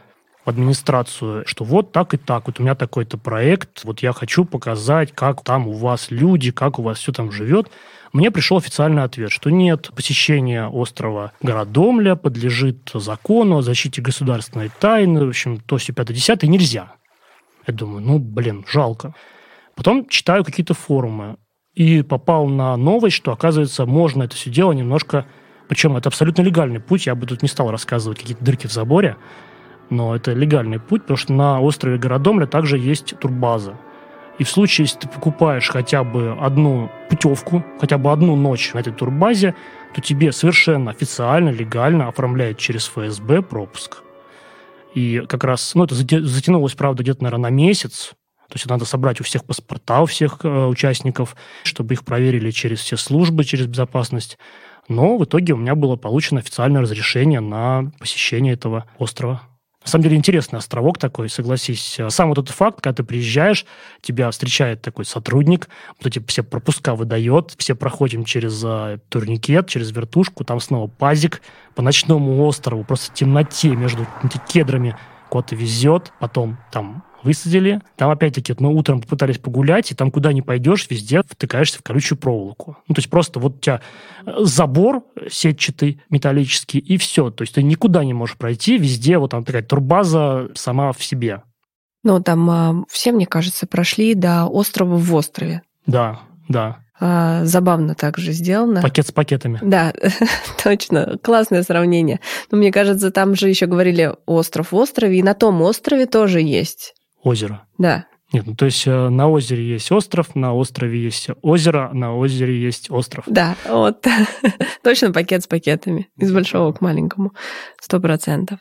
в 0.45 0.49
администрацию, 0.49 1.43
что 1.45 1.63
вот 1.63 1.91
так 1.91 2.13
и 2.13 2.17
так, 2.17 2.47
вот 2.47 2.59
у 2.59 2.63
меня 2.63 2.75
такой-то 2.75 3.17
проект, 3.17 3.83
вот 3.83 3.99
я 3.99 4.11
хочу 4.13 4.45
показать, 4.45 5.11
как 5.11 5.43
там 5.43 5.67
у 5.67 5.73
вас 5.73 6.09
люди, 6.09 6.51
как 6.51 6.79
у 6.79 6.83
вас 6.83 6.99
все 6.99 7.11
там 7.11 7.31
живет. 7.31 7.69
Мне 8.13 8.29
пришел 8.29 8.57
официальный 8.57 9.03
ответ, 9.03 9.31
что 9.31 9.49
нет, 9.49 9.91
посещение 9.95 10.67
острова 10.67 11.31
Городомля 11.41 12.15
подлежит 12.15 12.91
закону 12.93 13.57
о 13.57 13.61
защите 13.61 14.01
государственной 14.01 14.69
тайны, 14.69 15.25
в 15.25 15.29
общем, 15.29 15.59
то 15.59 15.77
все 15.77 15.93
5 15.93 16.07
10 16.07 16.43
нельзя. 16.43 16.93
Я 17.65 17.73
думаю, 17.73 18.01
ну, 18.01 18.19
блин, 18.19 18.65
жалко. 18.69 19.15
Потом 19.75 20.07
читаю 20.09 20.43
какие-то 20.43 20.73
форумы 20.73 21.37
и 21.73 22.01
попал 22.01 22.47
на 22.47 22.75
новость, 22.75 23.15
что, 23.15 23.31
оказывается, 23.31 23.85
можно 23.85 24.23
это 24.23 24.35
все 24.35 24.49
дело 24.49 24.73
немножко... 24.73 25.25
Причем 25.69 25.95
это 25.95 26.09
абсолютно 26.09 26.41
легальный 26.41 26.81
путь, 26.81 27.05
я 27.05 27.15
бы 27.15 27.25
тут 27.25 27.41
не 27.41 27.47
стал 27.47 27.71
рассказывать 27.71 28.19
какие-то 28.19 28.43
дырки 28.43 28.67
в 28.67 28.73
заборе, 28.73 29.15
но 29.89 30.13
это 30.13 30.33
легальный 30.33 30.81
путь, 30.81 31.03
потому 31.03 31.15
что 31.15 31.31
на 31.31 31.61
острове 31.61 31.97
Городомля 31.97 32.45
также 32.45 32.77
есть 32.77 33.17
турбаза. 33.19 33.77
И 34.41 34.43
в 34.43 34.49
случае, 34.49 34.85
если 34.85 35.01
ты 35.01 35.07
покупаешь 35.07 35.69
хотя 35.69 36.03
бы 36.03 36.35
одну 36.41 36.89
путевку, 37.11 37.63
хотя 37.79 37.99
бы 37.99 38.11
одну 38.11 38.35
ночь 38.35 38.73
на 38.73 38.79
этой 38.79 38.91
турбазе, 38.91 39.53
то 39.93 40.01
тебе 40.01 40.31
совершенно 40.31 40.89
официально, 40.89 41.49
легально 41.49 42.07
оформляют 42.07 42.57
через 42.57 42.87
ФСБ 42.87 43.43
пропуск. 43.43 44.01
И 44.95 45.19
как 45.29 45.43
раз, 45.43 45.75
ну, 45.75 45.83
это 45.83 45.93
затянулось, 45.93 46.73
правда, 46.73 47.03
где-то, 47.03 47.21
наверное, 47.21 47.51
на 47.51 47.55
месяц, 47.55 48.13
то 48.47 48.55
есть 48.55 48.65
надо 48.65 48.85
собрать 48.85 49.21
у 49.21 49.23
всех 49.23 49.45
паспорта, 49.45 50.01
у 50.01 50.07
всех 50.07 50.39
э, 50.43 50.65
участников, 50.65 51.35
чтобы 51.61 51.93
их 51.93 52.03
проверили 52.03 52.49
через 52.49 52.79
все 52.79 52.97
службы, 52.97 53.43
через 53.43 53.67
безопасность. 53.67 54.39
Но 54.87 55.19
в 55.19 55.25
итоге 55.25 55.53
у 55.53 55.57
меня 55.57 55.75
было 55.75 55.97
получено 55.97 56.39
официальное 56.39 56.81
разрешение 56.81 57.41
на 57.41 57.91
посещение 57.99 58.53
этого 58.53 58.87
острова. 58.97 59.50
На 59.83 59.87
самом 59.87 60.03
деле 60.03 60.17
интересный 60.17 60.59
островок 60.59 60.99
такой, 60.99 61.27
согласись. 61.27 61.99
Сам 62.09 62.29
вот 62.29 62.37
этот 62.37 62.55
факт, 62.55 62.81
когда 62.81 62.97
ты 62.97 63.03
приезжаешь, 63.03 63.65
тебя 64.01 64.29
встречает 64.29 64.81
такой 64.81 65.05
сотрудник, 65.05 65.69
вот 65.97 66.05
эти 66.05 66.23
все 66.27 66.43
пропуска 66.43 66.93
выдает, 66.93 67.55
все 67.57 67.73
проходим 67.73 68.23
через 68.23 68.63
uh, 68.63 68.99
турникет, 69.09 69.67
через 69.67 69.91
вертушку, 69.91 70.43
там 70.43 70.59
снова 70.59 70.87
пазик 70.87 71.41
по 71.73 71.81
ночному 71.81 72.45
острову, 72.45 72.83
просто 72.83 73.11
темноте 73.13 73.69
между 73.69 74.05
кедрами 74.47 74.95
куда-то 75.31 75.55
везет, 75.55 76.11
потом 76.19 76.57
там 76.71 77.03
высадили. 77.23 77.81
Там, 77.95 78.09
опять-таки, 78.09 78.53
мы 78.59 78.73
утром 78.75 79.01
попытались 79.01 79.37
погулять, 79.37 79.91
и 79.91 79.95
там 79.95 80.11
куда 80.11 80.33
ни 80.33 80.41
пойдешь, 80.41 80.87
везде 80.89 81.21
втыкаешься 81.23 81.79
в 81.79 81.83
колючую 81.83 82.17
проволоку. 82.17 82.77
Ну, 82.87 82.95
то 82.95 82.99
есть 82.99 83.09
просто 83.09 83.39
вот 83.39 83.55
у 83.55 83.59
тебя 83.59 83.81
э, 84.25 84.31
забор 84.39 85.03
сетчатый, 85.29 86.01
металлический, 86.09 86.79
и 86.79 86.97
все. 86.97 87.29
То 87.29 87.43
есть 87.43 87.55
ты 87.55 87.63
никуда 87.63 88.03
не 88.03 88.13
можешь 88.13 88.37
пройти, 88.37 88.77
везде 88.77 89.17
вот 89.17 89.31
там 89.31 89.45
такая 89.45 89.63
турбаза 89.63 90.49
сама 90.53 90.91
в 90.91 91.03
себе. 91.03 91.43
Ну, 92.03 92.21
там 92.21 92.49
а, 92.49 92.83
все, 92.89 93.11
мне 93.11 93.27
кажется, 93.27 93.67
прошли 93.67 94.15
до 94.15 94.47
острова 94.47 94.97
в 94.97 95.15
острове. 95.15 95.61
Да, 95.85 96.21
да. 96.49 96.79
А, 97.03 97.43
забавно 97.45 97.95
также 97.95 98.31
сделано. 98.31 98.81
Пакет 98.83 99.07
с 99.07 99.11
пакетами. 99.11 99.57
Да, 99.63 99.91
точно. 100.63 101.17
Классное 101.23 101.63
сравнение. 101.63 102.19
Но 102.51 102.59
мне 102.59 102.71
кажется, 102.71 103.09
там 103.09 103.33
же 103.35 103.49
еще 103.49 103.65
говорили 103.65 104.13
остров 104.27 104.71
в 104.71 104.75
острове, 104.75 105.17
и 105.17 105.23
на 105.23 105.33
том 105.33 105.63
острове 105.63 106.05
тоже 106.05 106.41
есть 106.41 106.93
озеро. 107.23 107.63
Да. 107.79 108.05
Нет, 108.33 108.45
ну 108.47 108.55
то 108.55 108.65
есть 108.65 108.87
э, 108.87 109.09
на 109.09 109.29
озере 109.29 109.67
есть 109.67 109.91
остров, 109.91 110.35
на 110.35 110.53
острове 110.53 111.03
есть 111.03 111.27
озеро, 111.41 111.89
на 111.93 112.15
озере 112.15 112.61
есть 112.61 112.89
остров. 112.89 113.25
Да, 113.27 113.55
вот. 113.67 114.05
Точно 114.83 115.11
пакет 115.11 115.43
с 115.43 115.47
пакетами. 115.47 116.09
Из 116.17 116.31
большого 116.31 116.71
к 116.71 116.79
маленькому. 116.79 117.33
Сто 117.79 117.99
процентов. 117.99 118.59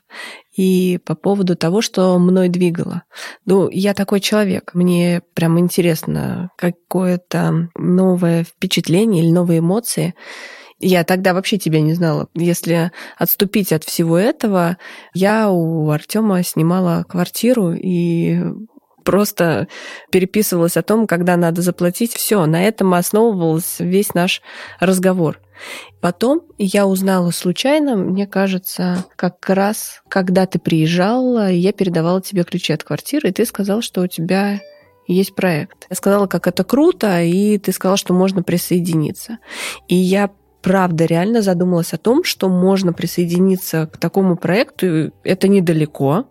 И 0.56 0.98
по 1.04 1.14
поводу 1.14 1.54
того, 1.54 1.82
что 1.82 2.18
мной 2.18 2.48
двигало. 2.48 3.04
Ну, 3.46 3.68
я 3.70 3.94
такой 3.94 4.18
человек. 4.18 4.72
Мне 4.74 5.22
прям 5.34 5.58
интересно 5.60 6.50
какое-то 6.56 7.68
новое 7.76 8.42
впечатление 8.42 9.22
или 9.22 9.30
новые 9.30 9.60
эмоции. 9.60 10.14
Я 10.80 11.04
тогда 11.04 11.32
вообще 11.32 11.58
тебя 11.58 11.80
не 11.80 11.92
знала. 11.92 12.28
Если 12.34 12.90
отступить 13.18 13.72
от 13.72 13.84
всего 13.84 14.18
этого, 14.18 14.78
я 15.14 15.50
у 15.50 15.90
Артема 15.90 16.42
снимала 16.42 17.04
квартиру 17.08 17.72
и 17.72 18.40
просто 19.04 19.68
переписывалась 20.10 20.76
о 20.76 20.82
том, 20.82 21.06
когда 21.06 21.36
надо 21.36 21.62
заплатить. 21.62 22.14
Все, 22.14 22.44
на 22.46 22.64
этом 22.64 22.94
основывался 22.94 23.84
весь 23.84 24.14
наш 24.14 24.42
разговор. 24.78 25.40
Потом 26.00 26.42
я 26.56 26.86
узнала 26.86 27.30
случайно, 27.30 27.96
мне 27.96 28.26
кажется, 28.26 29.04
как 29.16 29.48
раз, 29.48 30.02
когда 30.08 30.46
ты 30.46 30.58
приезжала, 30.58 31.50
я 31.50 31.72
передавала 31.72 32.22
тебе 32.22 32.44
ключи 32.44 32.72
от 32.72 32.82
квартиры, 32.82 33.28
и 33.28 33.32
ты 33.32 33.44
сказал, 33.44 33.82
что 33.82 34.00
у 34.00 34.06
тебя 34.06 34.60
есть 35.06 35.34
проект. 35.34 35.86
Я 35.90 35.96
сказала, 35.96 36.26
как 36.26 36.46
это 36.46 36.64
круто, 36.64 37.20
и 37.22 37.58
ты 37.58 37.72
сказал, 37.72 37.96
что 37.96 38.14
можно 38.14 38.42
присоединиться. 38.42 39.38
И 39.88 39.94
я 39.94 40.30
правда 40.62 41.04
реально 41.04 41.42
задумалась 41.42 41.92
о 41.92 41.98
том, 41.98 42.24
что 42.24 42.48
можно 42.48 42.92
присоединиться 42.92 43.86
к 43.86 43.98
такому 43.98 44.36
проекту. 44.36 45.12
Это 45.24 45.48
недалеко, 45.48 46.26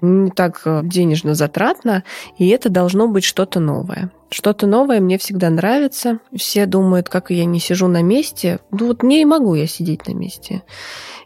не 0.00 0.30
так 0.30 0.62
э, 0.64 0.80
денежно 0.84 1.34
затратно, 1.34 2.04
и 2.38 2.48
это 2.48 2.68
должно 2.68 3.08
быть 3.08 3.24
что-то 3.24 3.60
новое. 3.60 4.10
Что-то 4.30 4.66
новое 4.66 5.00
мне 5.00 5.18
всегда 5.18 5.50
нравится. 5.50 6.18
Все 6.34 6.64
думают, 6.64 7.10
как 7.10 7.30
я 7.30 7.44
не 7.44 7.60
сижу 7.60 7.86
на 7.86 8.02
месте. 8.02 8.60
Ну 8.70 8.86
вот 8.86 9.02
не 9.02 9.26
могу 9.26 9.54
я 9.54 9.66
сидеть 9.66 10.08
на 10.08 10.14
месте. 10.14 10.62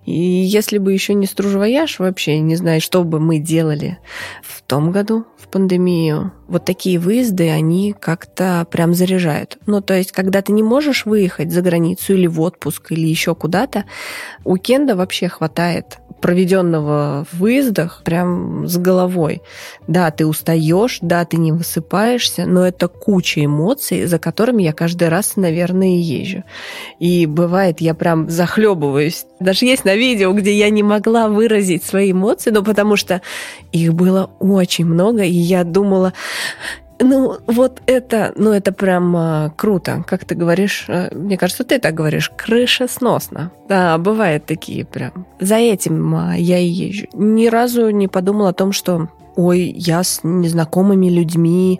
И 0.04 0.12
если 0.12 0.78
бы 0.78 0.92
еще 0.92 1.14
не 1.14 1.26
стружвояж, 1.26 2.00
вообще 2.00 2.40
не 2.40 2.56
знаю, 2.56 2.80
что 2.80 3.04
бы 3.04 3.20
мы 3.20 3.38
делали 3.38 3.98
в 4.42 4.62
том 4.62 4.90
году, 4.90 5.24
в 5.36 5.46
пандемию. 5.48 6.32
Вот 6.48 6.64
такие 6.64 6.98
выезды, 6.98 7.50
они 7.50 7.94
как-то 7.98 8.66
прям 8.70 8.94
заряжают. 8.94 9.58
Ну, 9.66 9.80
то 9.80 9.94
есть, 9.94 10.12
когда 10.12 10.42
ты 10.42 10.52
не 10.52 10.62
можешь 10.62 11.04
выехать 11.04 11.52
за 11.52 11.62
границу 11.62 12.14
или 12.14 12.26
в 12.26 12.40
отпуск, 12.40 12.92
или 12.92 13.06
еще 13.06 13.34
куда-то, 13.34 13.84
у 14.44 14.56
Кенда 14.56 14.96
вообще 14.96 15.28
хватает 15.28 15.98
проведенного 16.20 17.26
в 17.30 17.38
выездах 17.38 18.02
прям 18.04 18.66
с 18.66 18.76
головой. 18.78 19.42
Да, 19.86 20.10
ты 20.10 20.26
устаешь, 20.26 20.98
да, 21.02 21.24
ты 21.24 21.36
не 21.36 21.52
высыпаешься, 21.52 22.46
но 22.46 22.66
это 22.66 22.88
куча 22.88 23.44
эмоций, 23.44 24.06
за 24.06 24.18
которыми 24.18 24.62
я 24.62 24.72
каждый 24.72 25.08
раз, 25.08 25.36
наверное, 25.36 25.98
езжу. 25.98 26.42
И 26.98 27.26
бывает, 27.26 27.80
я 27.80 27.94
прям 27.94 28.30
захлебываюсь. 28.30 29.26
Даже 29.40 29.66
есть 29.66 29.84
на 29.84 29.94
видео, 29.94 30.32
где 30.32 30.52
я 30.52 30.70
не 30.70 30.82
могла 30.82 31.28
выразить 31.28 31.84
свои 31.84 32.12
эмоции, 32.12 32.50
но 32.50 32.62
потому 32.62 32.96
что 32.96 33.20
их 33.72 33.94
было 33.94 34.30
очень 34.40 34.86
много, 34.86 35.22
и 35.22 35.30
я 35.30 35.64
думала, 35.64 36.14
ну, 36.98 37.38
вот 37.46 37.82
это, 37.86 38.32
ну, 38.36 38.52
это 38.52 38.72
прям 38.72 39.16
а, 39.16 39.52
круто, 39.56 40.04
как 40.06 40.24
ты 40.24 40.34
говоришь. 40.34 40.86
А, 40.88 41.14
мне 41.14 41.36
кажется, 41.36 41.64
ты 41.64 41.78
так 41.78 41.94
говоришь, 41.94 42.30
крыша 42.34 42.88
сносно. 42.88 43.50
Да, 43.68 43.98
бывают 43.98 44.46
такие 44.46 44.84
прям. 44.84 45.26
За 45.40 45.56
этим 45.56 46.14
а, 46.14 46.36
я 46.36 46.58
и 46.58 46.66
езжу. 46.66 47.06
Ни 47.12 47.48
разу 47.48 47.90
не 47.90 48.08
подумала 48.08 48.50
о 48.50 48.54
том, 48.54 48.72
что 48.72 49.08
ой, 49.36 49.74
я 49.76 50.02
с 50.02 50.20
незнакомыми 50.22 51.08
людьми 51.08 51.78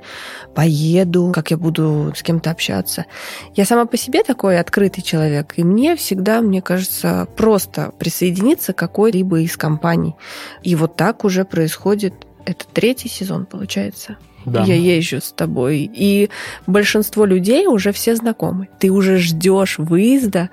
поеду, 0.54 1.32
как 1.34 1.50
я 1.50 1.56
буду 1.56 2.12
с 2.14 2.22
кем-то 2.22 2.50
общаться. 2.50 3.06
Я 3.54 3.64
сама 3.64 3.86
по 3.86 3.96
себе 3.96 4.22
такой 4.22 4.60
открытый 4.60 5.02
человек, 5.02 5.54
и 5.56 5.64
мне 5.64 5.96
всегда, 5.96 6.42
мне 6.42 6.60
кажется, 6.60 7.26
просто 7.36 7.92
присоединиться 7.98 8.74
к 8.74 8.76
какой-либо 8.76 9.40
из 9.40 9.56
компаний. 9.56 10.16
И 10.62 10.76
вот 10.76 10.96
так 10.96 11.24
уже 11.24 11.46
происходит. 11.46 12.12
Это 12.44 12.66
третий 12.72 13.08
сезон, 13.08 13.46
получается. 13.46 14.18
Да. 14.46 14.62
Я 14.64 14.76
езжу 14.76 15.20
с 15.20 15.32
тобой. 15.32 15.90
И 15.92 16.30
большинство 16.66 17.24
людей 17.26 17.66
уже 17.66 17.92
все 17.92 18.14
знакомы. 18.14 18.68
Ты 18.78 18.90
уже 18.90 19.18
ждешь 19.18 19.78
выезда, 19.78 20.50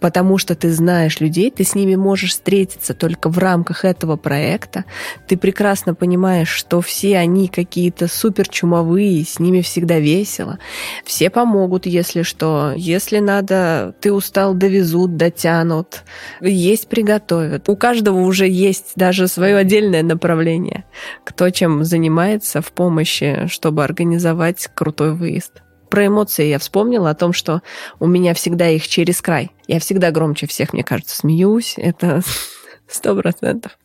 потому 0.00 0.38
что 0.38 0.54
ты 0.54 0.72
знаешь 0.72 1.20
людей, 1.20 1.50
ты 1.50 1.64
с 1.64 1.74
ними 1.74 1.94
можешь 1.94 2.32
встретиться 2.32 2.94
только 2.94 3.28
в 3.28 3.38
рамках 3.38 3.84
этого 3.84 4.16
проекта. 4.16 4.84
Ты 5.26 5.36
прекрасно 5.36 5.94
понимаешь, 5.94 6.48
что 6.48 6.80
все 6.80 7.18
они 7.18 7.48
какие-то 7.48 8.08
супер 8.08 8.48
чумовые, 8.48 9.24
с 9.24 9.38
ними 9.38 9.60
всегда 9.60 9.98
весело. 9.98 10.58
Все 11.04 11.30
помогут, 11.30 11.86
если 11.86 12.22
что. 12.22 12.72
Если 12.76 13.18
надо, 13.18 13.94
ты 14.00 14.12
устал, 14.12 14.54
довезут, 14.54 15.16
дотянут. 15.16 16.02
Есть 16.40 16.88
приготовят. 16.88 17.68
У 17.68 17.76
каждого 17.76 18.20
уже 18.20 18.48
есть 18.48 18.92
даже 18.96 19.28
свое 19.28 19.56
отдельное 19.56 20.02
направление, 20.02 20.84
кто 21.24 21.50
чем 21.50 21.84
занимается 21.84 22.62
в 22.62 22.72
помощи, 22.72 23.46
чтобы 23.48 23.84
организовать 23.84 24.68
крутой 24.74 25.14
выезд 25.14 25.62
про 25.90 26.06
эмоции 26.06 26.46
я 26.46 26.58
вспомнила 26.58 27.10
о 27.10 27.14
том, 27.14 27.32
что 27.32 27.62
у 27.98 28.06
меня 28.06 28.32
всегда 28.34 28.68
их 28.68 28.86
через 28.88 29.20
край. 29.20 29.50
Я 29.66 29.80
всегда 29.80 30.10
громче 30.10 30.46
всех, 30.46 30.72
мне 30.72 30.84
кажется, 30.84 31.16
смеюсь. 31.16 31.74
Это 31.76 32.22
сто 32.88 33.14
процентов. 33.14 33.78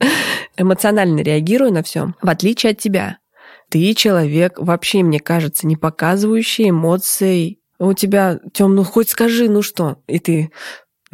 Эмоционально 0.56 1.20
реагирую 1.22 1.74
на 1.74 1.84
все. 1.84 2.14
В 2.22 2.30
отличие 2.30 2.72
от 2.72 2.78
тебя. 2.78 3.18
Ты 3.70 3.94
человек, 3.94 4.54
вообще, 4.58 5.04
мне 5.04 5.20
кажется, 5.20 5.68
не 5.68 5.76
показывающий 5.76 6.70
эмоций. 6.70 7.60
У 7.80 7.94
тебя, 7.94 8.40
Тём, 8.54 8.76
ну 8.76 8.84
хоть 8.84 9.10
скажи, 9.10 9.50
ну 9.50 9.62
что? 9.62 9.98
И 10.08 10.20
ты, 10.20 10.52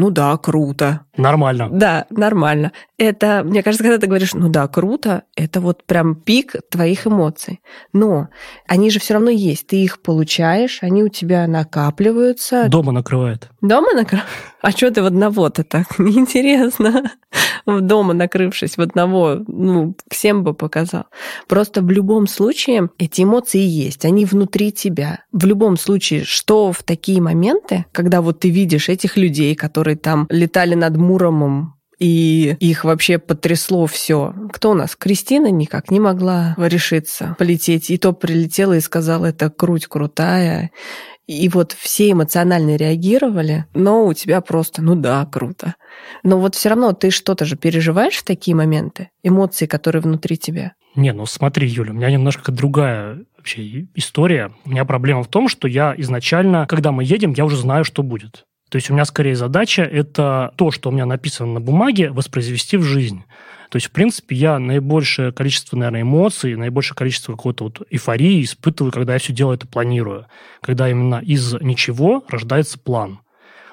ну 0.02 0.10
да, 0.10 0.36
круто. 0.38 1.02
Нормально. 1.16 1.70
Да, 1.72 2.08
нормально. 2.10 2.72
Это, 2.98 3.44
мне 3.46 3.62
кажется, 3.62 3.84
когда 3.84 4.00
ты 4.00 4.08
говоришь, 4.08 4.34
ну 4.34 4.50
да, 4.50 4.68
круто, 4.68 5.26
это 5.36 5.62
вот 5.62 5.84
прям 5.84 6.16
пик 6.16 6.56
твоих 6.72 7.06
эмоций. 7.06 7.62
Но 7.94 8.30
они 8.66 8.90
же 8.90 9.00
все 9.00 9.14
равно 9.14 9.30
есть. 9.30 9.68
Ты 9.68 9.76
их 9.76 10.02
получаешь, 10.02 10.80
они 10.82 11.04
у 11.04 11.10
тебя 11.10 11.46
накапливаются. 11.46 12.68
Дома 12.68 12.92
накрывает. 12.92 13.52
Дома 13.62 13.94
накрывает? 13.94 14.28
А 14.62 14.72
что 14.72 14.92
ты 14.92 15.02
в 15.02 15.06
одного-то 15.06 15.64
так? 15.64 15.98
Неинтересно. 16.00 17.12
В 17.66 17.82
дома 17.82 18.14
накрывшись 18.14 18.78
в 18.78 18.82
одного, 18.82 19.40
ну, 19.48 19.96
всем 20.10 20.44
бы 20.44 20.54
показал. 20.54 21.06
Просто 21.48 21.82
в 21.82 21.90
любом 21.90 22.28
случае 22.28 22.90
эти 22.98 23.24
эмоции 23.24 23.62
есть, 23.62 24.06
они 24.06 24.26
внутри 24.26 24.72
тебя. 24.72 25.24
В 25.32 25.46
любом 25.46 25.78
случае, 25.78 26.24
что 26.24 26.72
в 26.72 26.84
такие 26.84 27.22
моменты, 27.22 27.86
когда 27.92 28.22
вот 28.22 28.40
ты 28.40 28.50
видишь 28.50 28.90
этих 28.90 29.18
людей, 29.18 29.56
которые 29.56 29.96
там 29.96 30.28
летали 30.30 30.76
над 30.76 30.98
Муромом, 30.98 31.76
и 32.02 32.56
их 32.60 32.84
вообще 32.84 33.20
потрясло 33.20 33.86
все. 33.86 34.34
Кто 34.52 34.72
у 34.72 34.74
нас? 34.74 34.96
Кристина 34.96 35.52
никак 35.52 35.92
не 35.92 36.00
могла 36.00 36.56
решиться 36.58 37.36
полететь. 37.38 37.92
И 37.92 38.00
то 38.00 38.12
прилетела 38.12 38.74
и 38.74 38.80
сказала, 38.80 39.28
это 39.28 39.52
круть 39.52 39.86
крутая. 39.86 40.72
И 41.32 41.48
вот 41.48 41.72
все 41.72 42.12
эмоционально 42.12 42.76
реагировали, 42.76 43.64
но 43.74 44.06
у 44.06 44.14
тебя 44.14 44.42
просто, 44.42 44.82
ну 44.82 44.96
да, 44.96 45.26
круто. 45.26 45.76
Но 46.24 46.38
вот 46.38 46.56
все 46.56 46.68
равно 46.68 46.92
ты 46.92 47.10
что-то 47.10 47.46
же 47.46 47.56
переживаешь 47.56 48.16
в 48.16 48.26
такие 48.26 48.54
моменты, 48.54 49.12
эмоции, 49.24 49.66
которые 49.66 50.02
внутри 50.02 50.38
тебя. 50.38 50.74
Не, 50.94 51.14
ну 51.14 51.26
смотри, 51.26 51.70
Юля, 51.70 51.92
у 51.92 51.94
меня 51.94 52.12
немножко 52.12 52.52
другая 52.52 53.24
вообще 53.38 53.86
история. 53.96 54.52
У 54.66 54.72
меня 54.72 54.84
проблема 54.84 55.24
в 55.24 55.30
том, 55.30 55.48
что 55.48 55.70
я 55.70 55.96
изначально, 56.00 56.68
когда 56.68 56.92
мы 56.92 57.06
едем, 57.06 57.32
я 57.32 57.46
уже 57.46 57.56
знаю, 57.56 57.86
что 57.86 58.04
будет. 58.04 58.44
То 58.70 58.76
есть 58.76 58.90
у 58.90 58.94
меня 58.94 59.06
скорее 59.06 59.38
задача 59.38 59.84
это 59.84 60.52
то, 60.58 60.70
что 60.70 60.90
у 60.90 60.92
меня 60.92 61.06
написано 61.06 61.54
на 61.54 61.60
бумаге, 61.62 62.12
воспроизвести 62.12 62.76
в 62.76 62.84
жизнь. 62.84 63.24
То 63.72 63.78
есть, 63.78 63.88
в 63.88 63.92
принципе, 63.92 64.36
я 64.36 64.60
наибольшее 64.60 65.32
количество, 65.32 65.78
наверное, 65.78 66.02
эмоций, 66.02 66.58
наибольшее 66.58 66.94
количество 66.98 67.32
какой-то 67.32 67.64
вот 67.64 67.82
эйфории 67.90 68.44
испытываю, 68.44 68.92
когда 68.92 69.14
я 69.14 69.20
все 69.20 69.32
дело 69.32 69.54
это 69.54 69.66
планирую. 69.66 70.28
Когда 70.62 70.90
именно 70.90 71.22
из 71.24 71.54
ничего 71.54 72.22
рождается 72.28 72.78
план. 72.78 73.22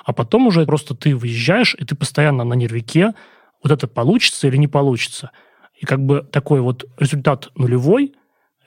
А 0.04 0.12
потом 0.12 0.46
уже 0.46 0.64
просто 0.66 0.94
ты 0.94 1.16
выезжаешь, 1.16 1.74
и 1.76 1.84
ты 1.84 1.96
постоянно 1.96 2.44
на 2.44 2.54
нервике, 2.54 3.12
вот 3.60 3.72
это 3.72 3.88
получится 3.88 4.46
или 4.46 4.56
не 4.56 4.68
получится. 4.68 5.32
И 5.74 5.84
как 5.84 6.00
бы 6.00 6.22
такой 6.30 6.60
вот 6.60 6.84
результат 6.96 7.50
нулевой, 7.56 8.14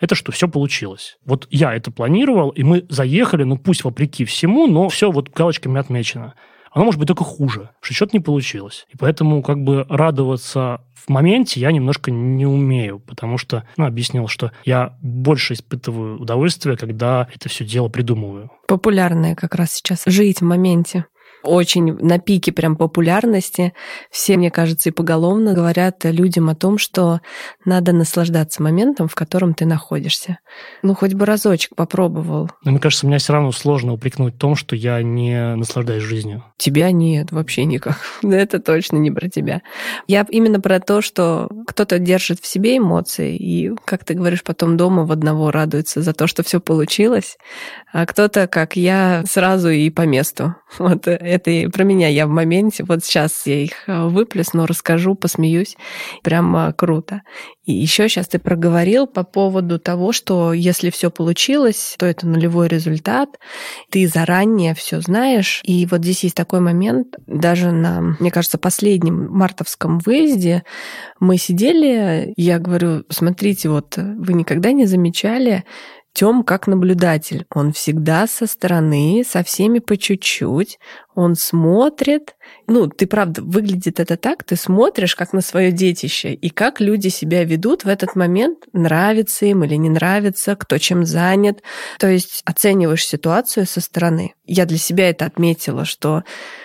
это 0.02 0.16
что 0.16 0.34
все 0.34 0.50
получилось. 0.50 1.18
Вот 1.26 1.48
я 1.50 1.74
это 1.74 1.92
планировал, 1.92 2.50
и 2.50 2.64
мы 2.64 2.86
заехали, 2.90 3.44
ну 3.44 3.58
пусть 3.58 3.86
вопреки 3.86 4.26
всему, 4.26 4.68
но 4.68 4.90
все 4.90 5.10
вот 5.10 5.30
галочками 5.30 5.80
отмечено. 5.80 6.34
Оно 6.72 6.86
может 6.86 7.00
быть 7.00 7.08
только 7.08 7.24
хуже, 7.24 7.70
что 7.82 7.94
что-то 7.94 8.16
не 8.16 8.22
получилось. 8.22 8.86
И 8.94 8.98
поэтому 8.98 9.44
как 9.44 9.62
бы 9.64 9.86
радоваться 9.90 10.82
в 10.94 11.10
моменте 11.10 11.60
я 11.60 11.72
немножко 11.72 12.12
не 12.12 12.46
умею, 12.46 13.00
потому 13.00 13.38
что, 13.38 13.66
ну, 13.76 13.86
объяснил, 13.86 14.28
что 14.28 14.52
я 14.64 14.96
больше 15.02 15.54
испытываю 15.54 16.20
удовольствие, 16.20 16.78
когда 16.78 17.28
это 17.34 17.50
все 17.50 17.66
дело 17.66 17.90
придумываю. 17.90 18.52
Популярное 18.68 19.36
как 19.36 19.56
раз 19.56 19.74
сейчас 19.74 20.04
жить 20.06 20.42
в 20.42 20.46
моменте 20.46 21.06
очень 21.44 21.94
на 21.98 22.20
пике 22.20 22.52
прям 22.52 22.76
популярности. 22.76 23.74
Все, 24.10 24.38
мне 24.38 24.52
кажется, 24.52 24.90
и 24.90 24.92
поголовно 24.92 25.54
говорят 25.54 26.04
людям 26.04 26.50
о 26.50 26.56
том, 26.56 26.78
что 26.78 27.22
надо 27.66 27.94
наслаждаться 27.94 28.62
моментом, 28.62 29.08
в 29.08 29.16
котором 29.16 29.54
ты 29.54 29.66
находишься. 29.66 30.40
Ну, 30.84 30.94
хоть 30.96 31.14
бы 31.14 31.26
разочек 31.26 31.76
попробовал. 31.76 32.50
Но 32.64 32.72
мне 32.72 32.80
кажется, 32.80 33.08
мне 33.08 33.18
все 33.18 33.34
равно 33.34 33.52
сложно 33.52 33.94
упрекнуть 33.94 34.36
в 34.36 34.38
том, 34.38 34.56
что 34.56 34.76
я 34.76 35.02
не 35.02 35.56
наслаждаюсь 35.56 36.04
жизнью. 36.04 36.44
Тебя 36.58 36.92
нет, 36.92 37.32
вообще 37.32 37.66
никак. 37.66 37.98
Это 38.24 38.60
точно 38.60 38.98
не 38.98 39.12
про 39.12 39.30
тебя. 39.30 39.62
Я 40.08 40.26
именно 40.30 40.60
про 40.60 40.80
то, 40.80 41.02
что 41.02 41.50
кто-то 41.68 42.00
держит 42.00 42.40
в 42.40 42.48
себе 42.48 42.78
эмоции, 42.78 43.36
и, 43.36 43.72
как 43.86 44.06
ты 44.06 44.14
говоришь, 44.14 44.44
потом 44.44 44.78
дома 44.78 45.06
в 45.06 45.12
одного 45.12 45.52
радуется 45.52 46.02
за 46.02 46.14
то, 46.14 46.28
что 46.28 46.44
все 46.44 46.60
получилось, 46.60 47.38
а 47.94 48.06
кто-то, 48.06 48.48
как 48.48 48.76
я, 48.76 49.24
сразу 49.28 49.70
и 49.70 49.90
по 49.90 50.04
месту. 50.04 50.56
Вот 50.80 51.08
это 51.32 51.70
про 51.70 51.84
меня, 51.84 52.08
я 52.08 52.28
в 52.28 52.30
моменте, 52.30 52.84
вот 52.84 53.04
сейчас 53.04 53.46
я 53.46 53.62
их 53.62 53.88
э, 53.88 54.08
выплесну, 54.08 54.66
расскажу, 54.66 55.16
посмеюсь. 55.16 55.78
Прям 56.24 56.74
круто. 56.74 57.22
И 57.66 57.74
еще 57.74 58.10
сейчас 58.10 58.28
ты 58.28 58.40
проговорил 58.40 59.08
по 59.08 59.24
поводу 59.24 59.80
того, 59.80 60.12
что 60.12 60.52
если 60.52 60.90
все 60.90 61.12
получилось, 61.12 61.96
то 61.98 62.06
это 62.06 62.28
нулевой 62.28 62.68
результат, 62.68 63.30
ты 63.90 64.08
заранее 64.08 64.74
все 64.74 65.00
знаешь. 65.00 65.62
И 65.64 65.86
вот 65.86 66.02
здесь 66.02 66.24
есть 66.24 66.36
такой 66.36 66.60
момент, 66.60 67.16
даже 67.28 67.72
на, 67.72 68.16
мне 68.20 68.32
кажется, 68.32 68.58
последнем 68.58 69.28
мартовском 69.30 70.00
выезде 70.00 70.64
мы 71.20 71.38
сидели, 71.38 72.34
я 72.36 72.60
говорю, 72.60 73.04
смотрите, 73.10 73.70
вот 73.70 73.96
вы 73.98 74.34
никогда 74.34 74.72
не 74.72 74.86
замечали, 74.86 75.64
Тём 76.14 76.44
как 76.44 76.68
наблюдатель. 76.68 77.46
Он 77.54 77.72
всегда 77.72 78.28
со 78.28 78.46
стороны, 78.46 79.24
со 79.26 79.44
всеми 79.44 79.80
по 79.80 79.96
чуть-чуть. 79.96 80.78
Он 81.14 81.36
смотрит. 81.36 82.36
Ну, 82.68 82.88
ты 82.88 83.06
правда, 83.06 83.42
выглядит 83.42 84.00
это 84.00 84.16
так, 84.16 84.44
ты 84.44 84.56
смотришь 84.56 85.16
как 85.16 85.34
на 85.34 85.42
свое 85.42 85.72
детище, 85.72 86.34
и 86.34 86.50
как 86.50 86.80
люди 86.80 87.10
себя 87.10 87.44
ведут 87.44 87.84
в 87.84 87.88
этот 87.90 88.16
момент, 88.16 88.60
нравится 88.72 89.46
им 89.46 89.64
или 89.64 89.76
не 89.76 89.90
нравится, 89.90 90.56
кто 90.56 90.78
чем 90.78 91.06
занят. 91.06 91.62
То 92.00 92.08
есть 92.08 92.42
оцениваешь 92.46 93.06
ситуацию 93.06 93.66
со 93.66 93.82
стороны. 93.82 94.34
Я 94.46 94.66
для 94.66 94.78
себя 94.78 95.10
это 95.10 95.26
отметила, 95.26 95.86
что 95.86 96.24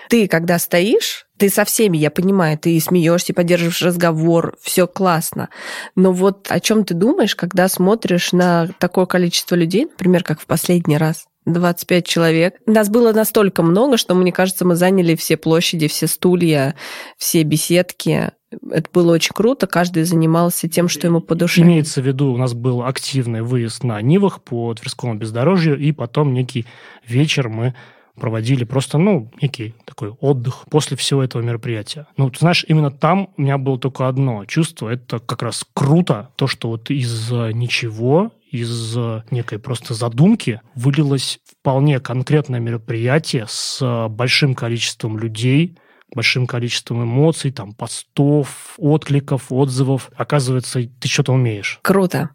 ты, 0.09 0.27
когда 0.27 0.59
стоишь, 0.59 1.25
ты 1.37 1.49
со 1.49 1.65
всеми, 1.65 1.97
я 1.97 2.09
понимаю, 2.09 2.57
ты 2.57 2.79
смеешься, 2.79 3.33
поддерживаешь 3.33 3.81
разговор, 3.81 4.55
все 4.61 4.87
классно. 4.87 5.49
Но 5.95 6.11
вот 6.11 6.47
о 6.49 6.59
чем 6.59 6.83
ты 6.83 6.93
думаешь, 6.93 7.35
когда 7.35 7.67
смотришь 7.67 8.31
на 8.31 8.67
такое 8.79 9.05
количество 9.05 9.55
людей, 9.55 9.85
например, 9.85 10.23
как 10.23 10.39
в 10.39 10.45
последний 10.45 10.97
раз? 10.97 11.25
25 11.47 12.05
человек. 12.05 12.55
Нас 12.65 12.89
было 12.89 13.13
настолько 13.13 13.63
много, 13.63 13.97
что, 13.97 14.13
мне 14.15 14.31
кажется, 14.31 14.65
мы 14.65 14.75
заняли 14.75 15.15
все 15.15 15.37
площади, 15.37 15.87
все 15.87 16.07
стулья, 16.07 16.75
все 17.17 17.43
беседки. 17.43 18.31
Это 18.71 18.89
было 18.93 19.13
очень 19.13 19.33
круто, 19.33 19.67
каждый 19.67 20.03
занимался 20.03 20.69
тем, 20.69 20.87
что 20.87 21.07
ему 21.07 21.19
по 21.19 21.35
душе. 21.35 21.61
Имеется 21.61 22.01
в 22.01 22.05
виду, 22.05 22.31
у 22.31 22.37
нас 22.37 22.53
был 22.53 22.83
активный 22.83 23.41
выезд 23.41 23.83
на 23.83 24.01
Нивах 24.01 24.41
по 24.41 24.73
Тверскому 24.73 25.15
бездорожью, 25.15 25.77
и 25.77 25.91
потом 25.91 26.33
некий 26.33 26.65
вечер 27.05 27.49
мы 27.49 27.75
проводили 28.19 28.63
просто, 28.63 28.97
ну, 28.97 29.31
некий 29.41 29.73
такой 29.85 30.09
отдых 30.09 30.65
после 30.69 30.97
всего 30.97 31.23
этого 31.23 31.41
мероприятия. 31.41 32.07
Ну, 32.17 32.29
ты 32.29 32.39
знаешь, 32.39 32.65
именно 32.67 32.91
там 32.91 33.29
у 33.37 33.41
меня 33.41 33.57
было 33.57 33.79
только 33.79 34.07
одно 34.07 34.45
чувство, 34.45 34.89
это 34.89 35.19
как 35.19 35.41
раз 35.41 35.65
круто, 35.73 36.29
то, 36.35 36.47
что 36.47 36.69
вот 36.69 36.89
из 36.89 37.31
ничего, 37.31 38.31
из 38.51 38.95
некой 39.29 39.59
просто 39.59 39.93
задумки 39.93 40.61
вылилось 40.73 41.39
вполне 41.59 41.99
конкретное 41.99 42.59
мероприятие 42.59 43.45
с 43.47 44.07
большим 44.09 44.55
количеством 44.55 45.17
людей, 45.17 45.77
большим 46.13 46.47
количеством 46.47 47.03
эмоций, 47.03 47.51
там, 47.51 47.73
постов, 47.73 48.75
откликов, 48.77 49.51
отзывов. 49.51 50.09
Оказывается, 50.15 50.79
ты 50.99 51.07
что-то 51.07 51.33
умеешь. 51.33 51.79
Круто. 51.81 52.29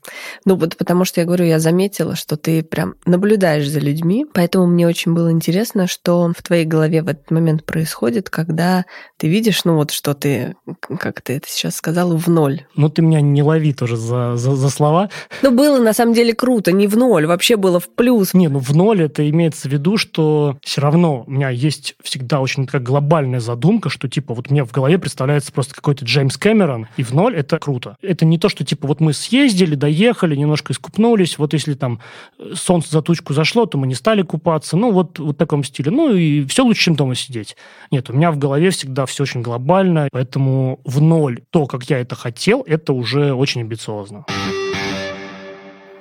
Ну 0.44 0.56
вот 0.56 0.76
потому 0.76 1.04
что 1.04 1.20
я 1.20 1.26
говорю, 1.26 1.46
я 1.46 1.58
заметила, 1.58 2.14
что 2.14 2.36
ты 2.36 2.62
прям 2.62 2.94
наблюдаешь 3.06 3.68
за 3.68 3.80
людьми, 3.80 4.26
поэтому 4.32 4.66
мне 4.66 4.86
очень 4.86 5.14
было 5.14 5.30
интересно, 5.30 5.86
что 5.86 6.32
в 6.36 6.42
твоей 6.42 6.64
голове 6.64 7.02
в 7.02 7.08
этот 7.08 7.30
момент 7.30 7.64
происходит, 7.64 8.28
когда 8.28 8.84
ты 9.16 9.28
видишь, 9.28 9.64
ну 9.64 9.76
вот 9.76 9.90
что 9.90 10.14
ты, 10.14 10.54
как 10.80 11.22
ты 11.22 11.34
это 11.34 11.48
сейчас 11.48 11.76
сказал, 11.76 12.16
в 12.16 12.28
ноль. 12.28 12.66
Ну 12.76 12.90
ты 12.90 13.00
меня 13.02 13.20
не 13.20 13.42
лови 13.42 13.72
тоже 13.72 13.96
за, 13.96 14.36
за, 14.36 14.54
за 14.54 14.68
слова. 14.68 15.08
Ну 15.40 15.50
было 15.50 15.78
на 15.78 15.94
самом 15.94 16.14
деле 16.14 16.34
круто, 16.34 16.72
не 16.72 16.86
в 16.86 16.96
ноль, 16.96 17.26
вообще 17.26 17.56
было 17.56 17.80
в 17.80 17.88
плюс. 17.88 18.34
Не, 18.34 18.48
ну 18.48 18.58
в 18.58 18.76
ноль 18.76 19.02
это 19.02 19.28
имеется 19.28 19.68
в 19.68 19.72
виду, 19.72 19.96
что 19.96 20.58
все 20.62 20.82
равно 20.82 21.24
у 21.26 21.30
меня 21.30 21.48
есть 21.48 21.94
всегда 22.02 22.40
очень 22.40 22.66
такая 22.66 22.82
глобальная 22.82 23.40
задача 23.40 23.61
задумка, 23.62 23.90
что 23.90 24.08
типа 24.08 24.34
вот 24.34 24.50
мне 24.50 24.64
в 24.64 24.72
голове 24.72 24.98
представляется 24.98 25.52
просто 25.52 25.74
какой-то 25.74 26.04
Джеймс 26.04 26.36
Кэмерон, 26.36 26.88
и 26.96 27.04
в 27.04 27.12
ноль 27.14 27.36
это 27.36 27.58
круто. 27.58 27.96
Это 28.02 28.24
не 28.24 28.36
то, 28.36 28.48
что 28.48 28.64
типа 28.64 28.88
вот 28.88 29.00
мы 29.00 29.12
съездили, 29.12 29.76
доехали, 29.76 30.34
немножко 30.34 30.72
искупнулись, 30.72 31.38
вот 31.38 31.52
если 31.52 31.74
там 31.74 32.00
э, 32.38 32.54
солнце 32.56 32.90
за 32.90 33.02
тучку 33.02 33.34
зашло, 33.34 33.66
то 33.66 33.78
мы 33.78 33.86
не 33.86 33.94
стали 33.94 34.22
купаться, 34.22 34.76
ну 34.76 34.90
вот, 34.90 35.20
вот 35.20 35.36
в 35.36 35.38
таком 35.38 35.62
стиле. 35.62 35.92
Ну 35.92 36.12
и 36.12 36.44
все 36.46 36.64
лучше, 36.64 36.82
чем 36.82 36.96
дома 36.96 37.14
сидеть. 37.14 37.56
Нет, 37.92 38.10
у 38.10 38.12
меня 38.12 38.32
в 38.32 38.38
голове 38.38 38.70
всегда 38.70 39.06
все 39.06 39.22
очень 39.22 39.42
глобально, 39.42 40.08
поэтому 40.10 40.80
в 40.84 41.00
ноль 41.00 41.40
то, 41.50 41.66
как 41.66 41.84
я 41.84 41.98
это 42.00 42.16
хотел, 42.16 42.64
это 42.66 42.92
уже 42.92 43.32
очень 43.32 43.60
амбициозно. 43.60 44.24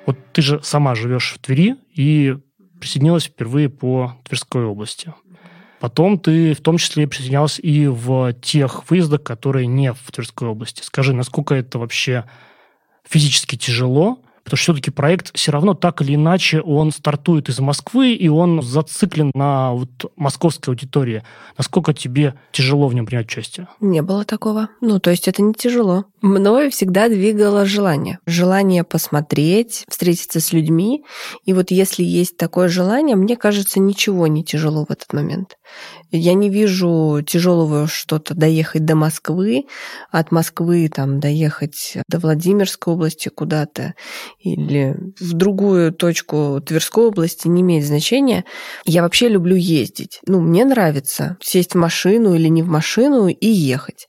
Вот 0.08 0.18
ты 0.34 0.42
же 0.42 0.60
сама 0.64 0.96
живешь 0.96 1.36
в 1.36 1.40
Твери 1.46 1.76
и 1.94 2.38
присоединилась 2.80 3.26
впервые 3.26 3.70
по 3.70 4.16
Тверской 4.24 4.66
области. 4.66 5.14
Потом 5.82 6.20
ты 6.20 6.54
в 6.54 6.62
том 6.62 6.78
числе 6.78 7.08
присоединялся 7.08 7.60
и 7.60 7.88
в 7.88 8.34
тех 8.34 8.88
выездах, 8.90 9.24
которые 9.24 9.66
не 9.66 9.92
в 9.94 10.12
Тверской 10.12 10.48
области. 10.48 10.84
Скажи, 10.84 11.12
насколько 11.12 11.56
это 11.56 11.80
вообще 11.80 12.26
физически 13.04 13.58
тяжело, 13.58 14.20
Потому 14.44 14.58
что 14.58 14.74
все-таки 14.74 14.92
проект 14.92 15.36
все 15.36 15.52
равно 15.52 15.74
так 15.74 16.02
или 16.02 16.16
иначе 16.16 16.62
он 16.62 16.92
стартует 16.92 17.50
из 17.50 17.60
Москвы, 17.60 18.14
и 18.14 18.28
он 18.28 18.62
зациклен 18.62 19.32
на 19.36 19.74
вот 19.74 20.12
московской 20.16 20.74
аудитории. 20.74 21.24
Насколько 21.58 21.94
тебе 21.94 22.34
тяжело 22.52 22.88
в 22.88 22.96
нем 22.96 23.06
принять 23.06 23.28
участие? 23.28 23.68
Не 23.80 24.02
было 24.02 24.26
такого. 24.26 24.70
Ну, 24.82 25.00
то 25.00 25.12
есть 25.12 25.28
это 25.28 25.42
не 25.42 25.54
тяжело. 25.54 26.06
Мною 26.22 26.72
всегда 26.72 27.08
двигало 27.08 27.66
желание. 27.66 28.20
Желание 28.26 28.84
посмотреть, 28.84 29.86
встретиться 29.88 30.40
с 30.40 30.54
людьми. 30.54 31.04
И 31.46 31.54
вот 31.54 31.70
если 31.72 32.04
есть 32.04 32.38
такое 32.38 32.68
желание, 32.68 33.16
мне 33.16 33.38
кажется, 33.38 33.80
ничего 33.80 34.28
не 34.28 34.44
тяжело 34.44 34.86
в 34.86 34.92
этот 34.92 35.14
момент. 35.14 35.58
Я 36.12 36.34
не 36.34 36.50
вижу 36.50 37.22
тяжелого 37.26 37.88
что-то 37.88 38.36
доехать 38.36 38.84
до 38.84 38.96
Москвы, 38.96 39.66
от 40.12 40.32
Москвы 40.32 40.90
там 40.94 41.20
доехать 41.20 41.98
до 42.10 42.20
Владимирской 42.20 42.94
области 42.94 43.30
куда-то 43.30 43.94
или 44.40 44.96
в 45.20 45.34
другую 45.34 45.94
точку 45.94 46.62
Тверской 46.66 47.06
области, 47.06 47.48
не 47.48 47.62
имеет 47.62 47.86
значения. 47.86 48.44
Я 48.86 49.04
вообще 49.04 49.30
люблю 49.30 49.56
ездить. 49.56 50.20
Ну, 50.26 50.42
мне 50.42 50.66
нравится 50.66 51.38
сесть 51.42 51.74
в 51.74 51.78
машину 51.78 52.36
или 52.36 52.48
не 52.48 52.62
в 52.62 52.68
машину 52.68 53.28
и 53.28 53.48
ехать. 53.48 54.08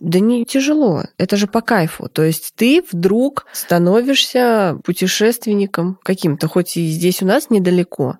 Да 0.00 0.18
не 0.18 0.44
тяжело, 0.44 1.04
это 1.18 1.36
же 1.36 1.46
по 1.46 1.60
кайфу. 1.60 2.08
То 2.08 2.22
есть 2.22 2.52
ты 2.56 2.82
вдруг 2.90 3.46
становишься 3.52 4.78
путешественником 4.84 5.98
каким-то, 6.02 6.48
хоть 6.48 6.76
и 6.76 6.88
здесь 6.88 7.22
у 7.22 7.26
нас 7.26 7.50
недалеко, 7.50 8.16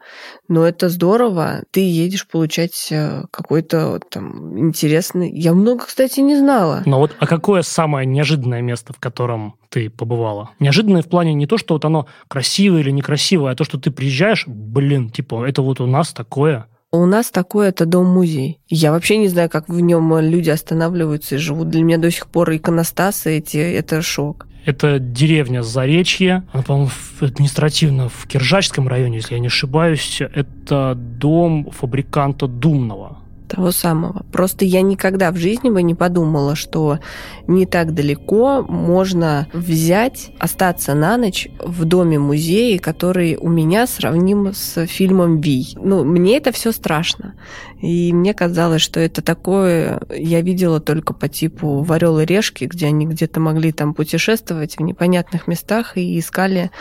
но 0.48 0.66
это 0.66 0.88
здорово. 0.88 1.64
Ты 1.70 1.80
едешь 1.80 2.28
получать 2.28 2.83
э, 2.90 3.24
какой-то 3.30 4.00
там 4.10 4.58
интересный... 4.58 5.30
Я 5.30 5.54
много, 5.54 5.84
кстати, 5.86 6.20
не 6.20 6.36
знала. 6.36 6.82
Но 6.86 6.98
вот 6.98 7.14
а 7.18 7.26
какое 7.26 7.62
самое 7.62 8.06
неожиданное 8.06 8.62
место, 8.62 8.92
в 8.92 8.98
котором 8.98 9.56
ты 9.68 9.90
побывала? 9.90 10.50
Неожиданное 10.60 11.02
в 11.02 11.08
плане 11.08 11.34
не 11.34 11.46
то, 11.46 11.58
что 11.58 11.74
вот 11.74 11.84
оно 11.84 12.06
красивое 12.28 12.80
или 12.80 12.90
некрасивое, 12.90 13.52
а 13.52 13.56
то, 13.56 13.64
что 13.64 13.78
ты 13.78 13.90
приезжаешь, 13.90 14.44
блин, 14.46 15.10
типа, 15.10 15.44
это 15.46 15.62
вот 15.62 15.80
у 15.80 15.86
нас 15.86 16.12
такое. 16.12 16.66
У 16.90 17.06
нас 17.06 17.30
такой 17.30 17.68
это 17.68 17.86
дом-музей. 17.86 18.60
Я 18.68 18.92
вообще 18.92 19.16
не 19.16 19.28
знаю, 19.28 19.50
как 19.50 19.68
в 19.68 19.80
нем 19.80 20.16
люди 20.20 20.50
останавливаются 20.50 21.34
и 21.34 21.38
живут. 21.38 21.68
Для 21.68 21.82
меня 21.82 21.98
до 21.98 22.10
сих 22.10 22.28
пор 22.28 22.54
иконостасы 22.54 23.38
эти, 23.38 23.56
это 23.56 24.00
шок. 24.00 24.46
Это 24.64 24.98
деревня 24.98 25.62
Заречье, 25.62 26.44
она, 26.52 26.62
по-моему, 26.62 26.90
административно 27.20 28.08
в 28.08 28.26
Киржачском 28.26 28.88
районе, 28.88 29.16
если 29.16 29.34
я 29.34 29.40
не 29.40 29.48
ошибаюсь. 29.48 30.20
Это 30.20 30.94
дом 30.96 31.70
фабриканта 31.70 32.46
Думного. 32.46 33.13
Того 33.54 33.70
самого. 33.70 34.26
Просто 34.32 34.64
я 34.64 34.82
никогда 34.82 35.30
в 35.30 35.36
жизни 35.36 35.70
бы 35.70 35.80
не 35.82 35.94
подумала, 35.94 36.56
что 36.56 36.98
не 37.46 37.66
так 37.66 37.94
далеко 37.94 38.62
можно 38.62 39.46
взять, 39.52 40.32
остаться 40.40 40.94
на 40.94 41.16
ночь 41.16 41.48
в 41.60 41.84
доме 41.84 42.18
музея, 42.18 42.80
который 42.80 43.36
у 43.36 43.48
меня 43.48 43.86
сравним 43.86 44.52
с 44.52 44.86
фильмом 44.86 45.40
«Вий». 45.40 45.76
Ну, 45.76 46.02
мне 46.04 46.36
это 46.36 46.50
все 46.50 46.72
страшно. 46.72 47.34
И 47.80 48.12
мне 48.12 48.34
казалось, 48.34 48.82
что 48.82 48.98
это 48.98 49.22
такое 49.22 50.00
я 50.10 50.40
видела 50.40 50.80
только 50.80 51.14
по 51.14 51.28
типу 51.28 51.82
«Варел 51.82 52.18
и 52.18 52.24
решки», 52.24 52.64
где 52.64 52.86
они 52.86 53.06
где-то 53.06 53.38
могли 53.38 53.70
там 53.70 53.94
путешествовать 53.94 54.78
в 54.78 54.82
непонятных 54.82 55.46
местах 55.46 55.96
и 55.96 56.18
искали 56.18 56.72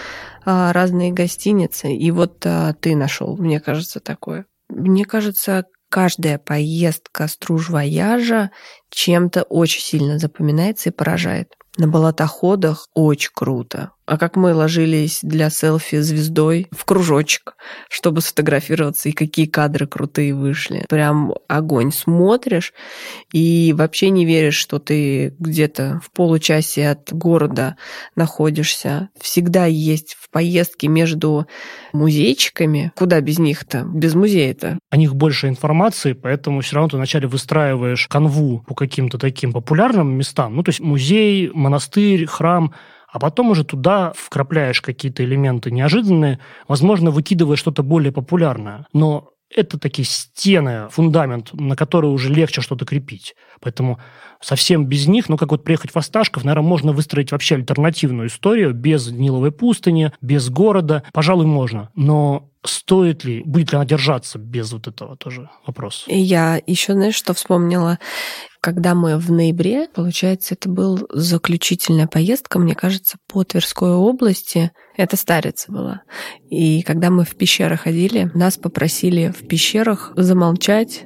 а, 0.44 0.74
разные 0.74 1.12
гостиницы. 1.12 1.94
И 1.94 2.10
вот 2.10 2.44
а, 2.46 2.74
ты 2.74 2.96
нашел, 2.96 3.38
мне 3.38 3.60
кажется, 3.60 4.00
такое. 4.00 4.46
Мне 4.70 5.06
кажется, 5.06 5.66
каждая 5.94 6.40
поездка 6.40 7.28
струж-вояжа 7.28 8.50
чем-то 8.90 9.44
очень 9.44 9.82
сильно 9.82 10.18
запоминается 10.18 10.90
и 10.90 10.92
поражает. 10.92 11.54
На 11.78 11.88
болотоходах 11.88 12.88
очень 12.96 13.30
круто. 13.32 13.92
А 14.06 14.18
как 14.18 14.36
мы 14.36 14.54
ложились 14.54 15.20
для 15.22 15.50
селфи 15.50 16.00
звездой 16.00 16.68
в 16.72 16.84
кружочек, 16.84 17.56
чтобы 17.90 18.22
сфотографироваться, 18.22 19.10
и 19.10 19.14
какие 19.14 19.46
кадры 19.46 19.88
крутые 19.88 20.36
вышли. 20.36 20.86
Прям 20.90 21.34
огонь. 21.48 21.92
Смотришь 21.92 22.74
и 23.32 23.74
вообще 23.78 24.10
не 24.10 24.26
веришь, 24.26 24.56
что 24.56 24.80
ты 24.80 25.34
где-то 25.40 26.02
в 26.04 26.12
получасе 26.12 26.90
от 26.90 27.14
города 27.14 27.78
находишься. 28.16 29.10
Всегда 29.20 29.66
есть 29.66 30.18
в 30.20 30.30
поездке 30.30 30.88
между 30.90 31.48
музейчиками. 31.94 32.92
Куда 32.96 33.22
без 33.22 33.40
них-то? 33.40 33.84
Без 33.86 34.16
музея-то. 34.16 34.80
О 34.90 34.98
них 34.98 35.16
больше 35.16 35.48
информации, 35.48 36.12
поэтому 36.14 36.60
все 36.60 36.76
равно 36.76 36.90
ты 36.90 36.98
вначале 36.98 37.28
выстраиваешь 37.28 38.08
канву 38.08 38.64
по 38.68 38.76
каким-то 38.76 39.18
таким 39.18 39.54
популярным 39.54 40.10
местам. 40.18 40.56
Ну, 40.56 40.64
то 40.64 40.70
есть 40.70 40.82
музей, 40.82 41.50
монастырь, 41.54 42.26
храм, 42.26 42.74
а 43.14 43.20
потом 43.20 43.52
уже 43.52 43.64
туда 43.64 44.12
вкрапляешь 44.16 44.82
какие-то 44.82 45.24
элементы 45.24 45.70
неожиданные, 45.70 46.40
возможно, 46.68 47.12
выкидывая 47.12 47.58
что-то 47.58 47.84
более 47.84 48.12
популярное. 48.12 48.88
Но 48.92 49.30
это 49.56 49.78
такие 49.78 50.06
стены, 50.08 50.88
фундамент, 50.90 51.54
на 51.54 51.76
который 51.76 52.08
уже 52.08 52.34
легче 52.34 52.62
что-то 52.62 52.86
крепить. 52.86 53.36
Поэтому 53.62 54.00
совсем 54.42 54.88
без 54.88 55.06
них, 55.06 55.30
ну, 55.30 55.38
как 55.38 55.52
вот 55.52 55.64
приехать 55.64 55.92
в 55.92 55.98
Осташков, 55.98 56.44
наверное, 56.44 56.68
можно 56.68 56.92
выстроить 56.92 57.32
вообще 57.32 57.54
альтернативную 57.54 58.30
историю 58.30 58.74
без 58.74 59.12
Ниловой 59.12 59.52
пустыни, 59.52 60.12
без 60.20 60.50
города. 60.50 61.04
Пожалуй, 61.14 61.46
можно. 61.46 61.92
Но 61.94 62.50
стоит 62.66 63.26
ли, 63.26 63.44
будет 63.46 63.74
ли 63.74 63.76
она 63.76 63.86
держаться 63.86 64.40
без 64.40 64.74
вот 64.74 64.88
этого 64.88 65.16
тоже 65.18 65.52
вопрос. 65.68 66.06
Я 66.08 66.60
еще, 66.66 66.94
знаешь, 66.94 67.16
что 67.16 67.36
вспомнила? 67.36 68.00
Когда 68.64 68.96
мы 68.96 69.18
в 69.18 69.30
ноябре, 69.30 69.90
получается, 69.94 70.54
это 70.54 70.70
был 70.70 71.06
заключительная 71.12 72.08
поездка, 72.08 72.60
мне 72.60 72.76
кажется, 72.76 73.18
по 73.28 73.44
Тверской 73.44 73.92
области. 73.92 74.72
Это 74.96 75.18
старица 75.18 75.70
была. 75.70 76.04
И 76.50 76.82
когда 76.84 77.10
мы 77.10 77.26
в 77.26 77.36
пещеры 77.36 77.76
ходили, 77.76 78.32
нас 78.34 78.56
попросили 78.56 79.34
в 79.38 79.46
пещерах 79.50 80.14
замолчать, 80.16 81.04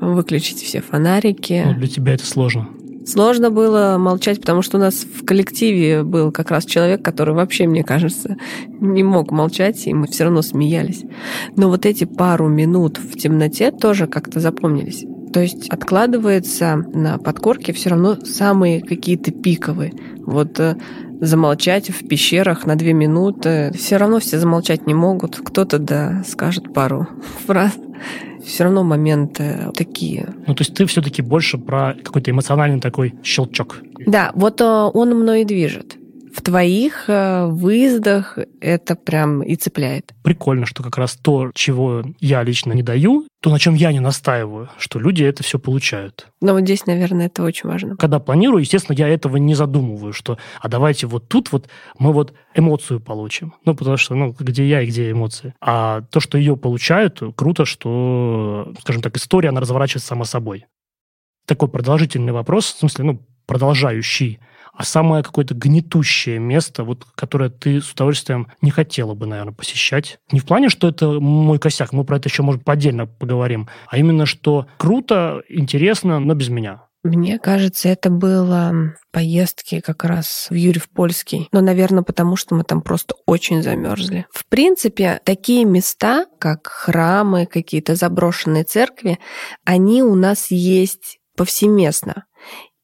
выключить 0.00 0.62
все 0.62 0.80
фонарики. 0.82 1.64
Ну, 1.66 1.74
для 1.74 1.88
тебя 1.88 2.14
это 2.14 2.24
сложно. 2.24 2.68
Сложно 3.04 3.50
было 3.50 3.96
молчать, 3.98 4.38
потому 4.38 4.62
что 4.62 4.76
у 4.76 4.80
нас 4.80 5.02
в 5.02 5.24
коллективе 5.24 6.04
был 6.04 6.30
как 6.30 6.52
раз 6.52 6.64
человек, 6.64 7.02
который 7.02 7.34
вообще, 7.34 7.66
мне 7.66 7.82
кажется, 7.82 8.36
не 8.78 9.02
мог 9.02 9.32
молчать, 9.32 9.84
и 9.88 9.94
мы 9.94 10.06
все 10.06 10.24
равно 10.24 10.42
смеялись. 10.42 11.02
Но 11.56 11.70
вот 11.70 11.86
эти 11.86 12.04
пару 12.04 12.46
минут 12.46 12.98
в 12.98 13.18
темноте 13.18 13.72
тоже 13.72 14.06
как-то 14.06 14.38
запомнились. 14.38 15.04
То 15.32 15.40
есть 15.40 15.68
откладывается 15.68 16.76
на 16.76 17.18
подкорке 17.18 17.72
все 17.72 17.90
равно 17.90 18.16
самые 18.24 18.80
какие-то 18.80 19.30
пиковые. 19.30 19.92
Вот 20.26 20.58
э, 20.58 20.76
замолчать 21.20 21.90
в 21.90 22.08
пещерах 22.08 22.66
на 22.66 22.76
две 22.76 22.92
минуты. 22.92 23.72
Все 23.76 23.96
равно 23.96 24.18
все 24.18 24.38
замолчать 24.38 24.86
не 24.86 24.94
могут. 24.94 25.36
Кто-то, 25.36 25.78
да, 25.78 26.24
скажет 26.26 26.72
пару 26.72 27.06
фраз. 27.46 27.76
Все 28.44 28.64
равно 28.64 28.82
моменты 28.82 29.70
такие. 29.76 30.34
Ну, 30.46 30.54
то 30.54 30.62
есть 30.62 30.74
ты 30.74 30.86
все-таки 30.86 31.22
больше 31.22 31.58
про 31.58 31.94
какой-то 32.02 32.30
эмоциональный 32.30 32.80
такой 32.80 33.14
щелчок. 33.22 33.82
Да, 34.06 34.32
вот 34.34 34.60
э, 34.60 34.64
он 34.64 35.10
мной 35.10 35.44
движет 35.44 35.99
в 36.34 36.42
твоих 36.42 37.04
э, 37.08 37.46
выездах 37.46 38.38
это 38.60 38.94
прям 38.94 39.42
и 39.42 39.56
цепляет. 39.56 40.12
Прикольно, 40.22 40.66
что 40.66 40.82
как 40.82 40.96
раз 40.98 41.16
то, 41.16 41.50
чего 41.54 42.04
я 42.20 42.42
лично 42.42 42.72
не 42.72 42.82
даю, 42.82 43.26
то, 43.40 43.50
на 43.50 43.58
чем 43.58 43.74
я 43.74 43.92
не 43.92 44.00
настаиваю, 44.00 44.68
что 44.78 44.98
люди 44.98 45.24
это 45.24 45.42
все 45.42 45.58
получают. 45.58 46.28
Но 46.40 46.52
вот 46.52 46.62
здесь, 46.62 46.86
наверное, 46.86 47.26
это 47.26 47.42
очень 47.42 47.68
важно. 47.68 47.96
Когда 47.96 48.18
планирую, 48.18 48.60
естественно, 48.60 48.96
я 48.96 49.08
этого 49.08 49.36
не 49.38 49.54
задумываю, 49.54 50.12
что 50.12 50.38
а 50.60 50.68
давайте 50.68 51.06
вот 51.06 51.28
тут 51.28 51.50
вот 51.52 51.68
мы 51.98 52.12
вот 52.12 52.34
эмоцию 52.54 53.00
получим. 53.00 53.54
Ну, 53.64 53.74
потому 53.74 53.96
что, 53.96 54.14
ну, 54.14 54.34
где 54.38 54.68
я 54.68 54.82
и 54.82 54.86
где 54.86 55.10
эмоции. 55.10 55.54
А 55.60 56.02
то, 56.10 56.20
что 56.20 56.38
ее 56.38 56.56
получают, 56.56 57.20
круто, 57.34 57.64
что, 57.64 58.72
скажем 58.82 59.02
так, 59.02 59.16
история, 59.16 59.48
она 59.48 59.60
разворачивается 59.60 60.08
сама 60.08 60.24
собой. 60.24 60.66
Такой 61.46 61.68
продолжительный 61.68 62.32
вопрос, 62.32 62.66
в 62.66 62.78
смысле, 62.78 63.04
ну, 63.04 63.26
продолжающий 63.46 64.38
а 64.72 64.84
самое 64.84 65.22
какое-то 65.22 65.54
гнетущее 65.54 66.38
место, 66.38 66.84
вот, 66.84 67.04
которое 67.14 67.50
ты 67.50 67.80
с 67.80 67.92
удовольствием 67.92 68.48
не 68.62 68.70
хотела 68.70 69.14
бы, 69.14 69.26
наверное, 69.26 69.54
посещать. 69.54 70.18
Не 70.32 70.40
в 70.40 70.46
плане, 70.46 70.68
что 70.68 70.88
это 70.88 71.20
мой 71.20 71.58
косяк, 71.58 71.92
мы 71.92 72.04
про 72.04 72.16
это 72.16 72.28
еще, 72.28 72.42
может, 72.42 72.68
отдельно 72.68 73.06
поговорим, 73.06 73.68
а 73.88 73.98
именно, 73.98 74.26
что 74.26 74.66
круто, 74.78 75.42
интересно, 75.48 76.20
но 76.20 76.34
без 76.34 76.48
меня. 76.48 76.82
Мне 77.02 77.38
кажется, 77.38 77.88
это 77.88 78.10
было 78.10 78.72
в 79.00 79.12
поездке 79.12 79.80
как 79.80 80.04
раз 80.04 80.48
в 80.50 80.54
Юрьев-Польский. 80.54 81.48
Но, 81.50 81.62
наверное, 81.62 82.02
потому 82.02 82.36
что 82.36 82.54
мы 82.54 82.62
там 82.62 82.82
просто 82.82 83.14
очень 83.24 83.62
замерзли. 83.62 84.26
В 84.30 84.46
принципе, 84.46 85.18
такие 85.24 85.64
места, 85.64 86.26
как 86.38 86.66
храмы, 86.66 87.46
какие-то 87.46 87.94
заброшенные 87.94 88.64
церкви, 88.64 89.18
они 89.64 90.02
у 90.02 90.14
нас 90.14 90.50
есть 90.50 91.20
повсеместно. 91.36 92.24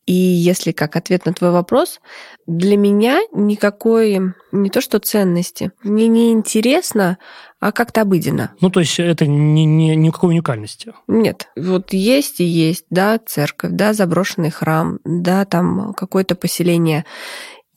И 0.06 0.12
если 0.12 0.70
как 0.70 0.94
ответ 0.94 1.26
на 1.26 1.32
твой 1.32 1.50
вопрос, 1.50 2.00
для 2.46 2.76
меня 2.76 3.18
никакой, 3.32 4.20
не 4.52 4.70
то 4.70 4.80
что 4.80 5.00
ценности, 5.00 5.72
мне 5.82 6.06
не 6.06 6.30
интересно, 6.30 7.18
а 7.58 7.72
как-то 7.72 8.02
обыденно. 8.02 8.52
Ну, 8.60 8.70
то 8.70 8.80
есть 8.80 9.00
это 9.00 9.26
не, 9.26 9.64
не, 9.64 9.96
никакой 9.96 10.30
уникальности? 10.30 10.92
Нет. 11.08 11.48
Вот 11.56 11.92
есть 11.92 12.38
и 12.40 12.44
есть, 12.44 12.84
да, 12.88 13.18
церковь, 13.18 13.72
да, 13.72 13.94
заброшенный 13.94 14.50
храм, 14.50 15.00
да, 15.04 15.44
там 15.44 15.92
какое-то 15.94 16.36
поселение. 16.36 17.04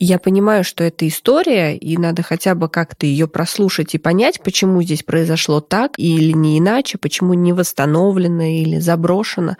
Я 0.02 0.18
понимаю, 0.18 0.64
что 0.64 0.86
это 0.86 1.06
история, 1.06 1.76
и 1.76 1.98
надо 1.98 2.24
хотя 2.24 2.56
бы 2.56 2.70
как-то 2.70 3.06
ее 3.06 3.28
прослушать 3.28 3.96
и 3.96 3.98
понять, 3.98 4.42
почему 4.42 4.82
здесь 4.82 5.04
произошло 5.04 5.60
так 5.60 5.92
или 5.98 6.32
не 6.32 6.58
иначе, 6.58 6.98
почему 6.98 7.34
не 7.34 7.52
восстановлено 7.52 8.44
или 8.44 8.80
заброшено. 8.80 9.58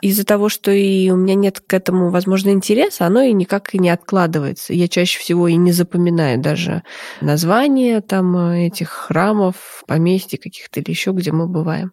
Из-за 0.00 0.24
того, 0.24 0.48
что 0.48 0.70
и 0.70 1.10
у 1.10 1.16
меня 1.16 1.34
нет 1.34 1.60
к 1.60 1.74
этому, 1.74 2.08
возможно, 2.08 2.48
интереса, 2.48 3.04
оно 3.04 3.20
и 3.20 3.34
никак 3.34 3.74
и 3.74 3.78
не 3.78 3.90
откладывается. 3.90 4.72
Я 4.72 4.88
чаще 4.88 5.18
всего 5.18 5.48
и 5.48 5.56
не 5.56 5.72
запоминаю 5.72 6.40
даже 6.40 6.82
названия 7.20 8.00
там 8.00 8.34
этих 8.38 8.88
храмов, 8.88 9.84
поместьй 9.86 10.38
каких-то 10.38 10.80
или 10.80 10.88
еще, 10.88 11.10
где 11.10 11.30
мы 11.30 11.46
бываем. 11.46 11.92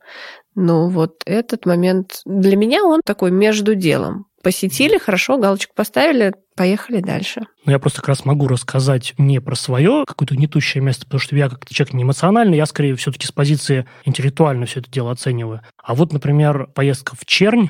Но 0.55 0.87
вот 0.87 1.23
этот 1.25 1.65
момент 1.65 2.21
для 2.23 2.55
меня 2.55 2.85
он 2.85 3.01
такой 3.03 3.31
между 3.31 3.75
делом 3.75 4.30
посетили, 4.41 4.97
хорошо, 4.97 5.37
галочку 5.37 5.73
поставили, 5.75 6.33
поехали 6.55 6.99
дальше. 6.99 7.41
Ну, 7.65 7.71
я 7.71 7.79
просто 7.79 8.01
как 8.01 8.09
раз 8.09 8.25
могу 8.25 8.47
рассказать 8.47 9.13
не 9.17 9.39
про 9.39 9.55
свое 9.55 10.03
какое-то 10.07 10.35
гнетущее 10.35 10.83
место, 10.83 11.05
потому 11.05 11.19
что 11.19 11.35
я 11.35 11.49
как 11.49 11.67
человек 11.69 11.93
не 11.93 12.03
эмоциональный, 12.03 12.57
я 12.57 12.65
скорее 12.65 12.95
все-таки 12.95 13.27
с 13.27 13.31
позиции 13.31 13.85
интеллектуально 14.05 14.65
все 14.65 14.79
это 14.79 14.91
дело 14.91 15.11
оцениваю. 15.11 15.61
А 15.81 15.95
вот, 15.95 16.13
например, 16.13 16.67
поездка 16.67 17.15
в 17.15 17.25
Чернь, 17.25 17.69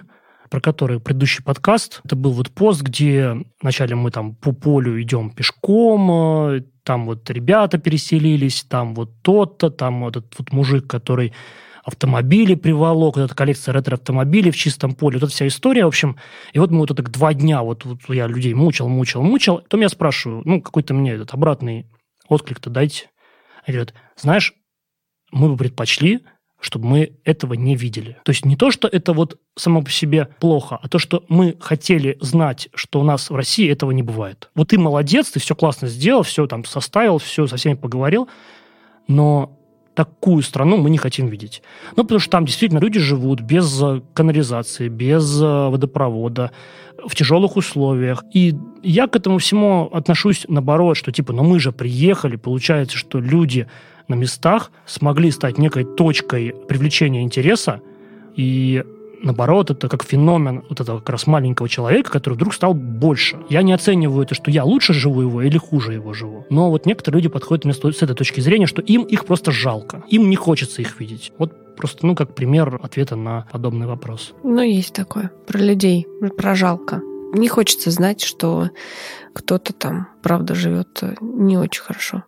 про 0.49 0.59
который 0.59 0.99
предыдущий 0.99 1.43
подкаст, 1.43 2.01
это 2.03 2.15
был 2.15 2.31
вот 2.33 2.51
пост, 2.51 2.81
где 2.81 3.37
вначале 3.61 3.95
мы 3.95 4.11
там 4.11 4.35
по 4.35 4.51
полю 4.51 5.01
идем 5.01 5.29
пешком, 5.29 6.51
э, 6.51 6.61
там 6.83 7.05
вот 7.05 7.29
ребята 7.29 7.77
переселились, 7.77 8.63
там 8.63 8.93
вот 8.93 9.11
тот-то, 9.21 9.69
там 9.69 10.01
вот 10.01 10.17
этот 10.17 10.37
вот 10.37 10.51
мужик, 10.51 10.87
который 10.87 11.33
автомобили 11.83 12.55
приволок, 12.55 13.17
вот 13.17 13.23
эта 13.23 13.35
коллекция 13.35 13.73
ретро-автомобилей 13.73 14.51
в 14.51 14.57
чистом 14.57 14.93
поле, 14.93 15.17
вот 15.17 15.23
эта 15.23 15.33
вся 15.33 15.47
история, 15.47 15.85
в 15.85 15.89
общем. 15.89 16.17
И 16.53 16.59
вот 16.59 16.71
мы 16.71 16.79
вот 16.79 16.95
так 16.95 17.09
два 17.11 17.33
дня, 17.33 17.63
вот, 17.63 17.85
вот 17.85 17.99
я 18.09 18.27
людей 18.27 18.53
мучил, 18.53 18.87
мучил, 18.87 19.21
мучил, 19.21 19.57
потом 19.57 19.81
я 19.81 19.89
спрашиваю, 19.89 20.41
ну, 20.45 20.61
какой-то 20.61 20.93
мне 20.93 21.13
этот 21.13 21.33
обратный 21.33 21.87
отклик-то 22.27 22.69
дайте. 22.69 23.09
Они 23.65 23.75
говорят, 23.75 23.93
знаешь, 24.15 24.53
мы 25.31 25.49
бы 25.49 25.57
предпочли, 25.57 26.21
чтобы 26.59 26.87
мы 26.87 27.19
этого 27.25 27.55
не 27.55 27.75
видели. 27.75 28.17
То 28.23 28.31
есть 28.31 28.45
не 28.45 28.55
то, 28.55 28.69
что 28.69 28.87
это 28.87 29.13
вот 29.13 29.39
само 29.57 29.81
по 29.81 29.89
себе 29.89 30.29
плохо, 30.39 30.79
а 30.81 30.87
то, 30.87 30.99
что 30.99 31.25
мы 31.27 31.57
хотели 31.59 32.17
знать, 32.21 32.69
что 32.75 32.99
у 32.99 33.03
нас 33.03 33.29
в 33.29 33.35
России 33.35 33.69
этого 33.69 33.91
не 33.91 34.03
бывает. 34.03 34.49
Вот 34.55 34.69
ты 34.69 34.77
молодец, 34.77 35.31
ты 35.31 35.39
все 35.39 35.55
классно 35.55 35.87
сделал, 35.87 36.21
все 36.21 36.45
там 36.45 36.63
составил, 36.63 37.17
все 37.17 37.47
со 37.47 37.57
всеми 37.57 37.73
поговорил, 37.73 38.29
но 39.07 39.57
такую 40.03 40.41
страну 40.41 40.77
мы 40.77 40.89
не 40.89 40.97
хотим 40.97 41.27
видеть. 41.27 41.61
Ну, 41.95 42.03
потому 42.03 42.19
что 42.19 42.31
там 42.31 42.45
действительно 42.45 42.79
люди 42.79 42.99
живут 42.99 43.41
без 43.41 43.81
э, 43.83 44.01
канализации, 44.15 44.89
без 44.89 45.41
э, 45.41 45.69
водопровода, 45.69 46.51
в 47.07 47.15
тяжелых 47.15 47.55
условиях. 47.55 48.23
И 48.33 48.55
я 48.83 49.07
к 49.07 49.15
этому 49.15 49.37
всему 49.37 49.89
отношусь 49.93 50.45
наоборот, 50.49 50.97
что 50.97 51.11
типа, 51.11 51.33
ну 51.33 51.43
мы 51.43 51.59
же 51.59 51.71
приехали, 51.71 52.35
получается, 52.35 52.97
что 52.97 53.19
люди 53.19 53.67
на 54.07 54.15
местах 54.15 54.71
смогли 54.87 55.29
стать 55.31 55.59
некой 55.59 55.83
точкой 55.83 56.53
привлечения 56.67 57.21
интереса, 57.21 57.81
и 58.35 58.83
наоборот, 59.23 59.71
это 59.71 59.87
как 59.87 60.03
феномен 60.03 60.63
вот 60.69 60.79
этого 60.79 60.99
как 60.99 61.09
раз 61.09 61.27
маленького 61.27 61.69
человека, 61.69 62.11
который 62.11 62.35
вдруг 62.35 62.53
стал 62.53 62.73
больше. 62.73 63.39
Я 63.49 63.61
не 63.61 63.73
оцениваю 63.73 64.23
это, 64.23 64.35
что 64.35 64.51
я 64.51 64.63
лучше 64.63 64.93
живу 64.93 65.21
его 65.21 65.41
или 65.41 65.57
хуже 65.57 65.93
его 65.93 66.13
живу. 66.13 66.45
Но 66.49 66.69
вот 66.69 66.85
некоторые 66.85 67.19
люди 67.19 67.29
подходят 67.29 67.65
мне 67.65 67.73
с 67.73 67.79
этой 67.79 68.15
точки 68.15 68.41
зрения, 68.41 68.67
что 68.67 68.81
им 68.81 69.03
их 69.03 69.25
просто 69.25 69.51
жалко. 69.51 70.03
Им 70.09 70.29
не 70.29 70.35
хочется 70.35 70.81
их 70.81 70.99
видеть. 70.99 71.31
Вот 71.37 71.75
просто, 71.75 72.05
ну, 72.05 72.15
как 72.15 72.35
пример 72.35 72.79
ответа 72.81 73.15
на 73.15 73.47
подобный 73.51 73.87
вопрос. 73.87 74.33
Ну, 74.43 74.61
есть 74.61 74.93
такое. 74.93 75.31
Про 75.47 75.59
людей, 75.59 76.07
про 76.37 76.55
жалко. 76.55 77.01
Не 77.33 77.47
хочется 77.47 77.91
знать, 77.91 78.21
что 78.21 78.69
кто-то 79.33 79.73
там, 79.73 80.09
правда, 80.21 80.53
живет 80.53 81.01
не 81.21 81.57
очень 81.57 81.81
хорошо. 81.81 82.23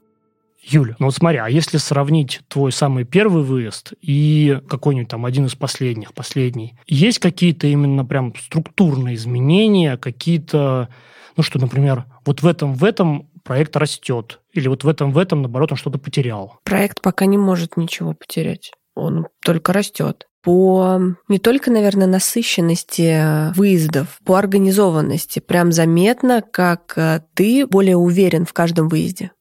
Юля, 0.64 0.96
ну 1.00 1.08
вот 1.08 1.16
смотри, 1.16 1.40
а 1.40 1.50
если 1.50 1.78
сравнить 1.78 2.42
твой 2.48 2.72
самый 2.72 3.04
первый 3.04 3.44
выезд 3.44 3.94
и 4.02 4.60
какой-нибудь 4.70 5.10
там 5.10 5.26
один 5.26 5.46
из 5.46 5.56
последних, 5.56 6.14
последний, 6.14 6.78
есть 6.88 7.20
какие-то 7.20 7.68
именно 7.68 8.06
прям 8.06 8.34
структурные 8.36 9.16
изменения, 9.16 9.98
какие-то, 9.98 10.90
ну 11.36 11.44
что, 11.44 11.60
например, 11.60 12.06
вот 12.26 12.42
в 12.42 12.48
этом, 12.48 12.74
в 12.76 12.84
этом 12.84 13.30
проект 13.44 13.76
растет, 13.76 14.40
или 14.54 14.70
вот 14.70 14.84
в 14.84 14.88
этом, 14.88 15.12
в 15.12 15.18
этом, 15.18 15.42
наоборот, 15.42 15.74
он 15.74 15.78
что-то 15.78 16.00
потерял? 16.00 16.60
Проект 16.64 17.02
пока 17.02 17.26
не 17.26 17.38
может 17.38 17.76
ничего 17.76 18.14
потерять, 18.14 18.72
он 18.96 19.28
только 19.44 19.74
растет 19.74 20.28
по 20.44 21.00
не 21.30 21.40
только, 21.40 21.72
наверное, 21.72 22.06
насыщенности 22.06 23.56
выездов, 23.56 24.20
по 24.26 24.38
организованности. 24.38 25.40
Прям 25.40 25.72
заметно, 25.72 26.42
как 26.42 26.98
э, 26.98 27.22
ты 27.34 27.66
более 27.66 27.96
уверен 27.96 28.46
в 28.46 28.52
каждом 28.52 28.90
выезде. 28.90 29.32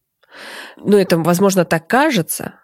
Ну, 0.77 0.97
это, 0.97 1.19
возможно, 1.19 1.65
так 1.65 1.87
кажется, 1.87 2.55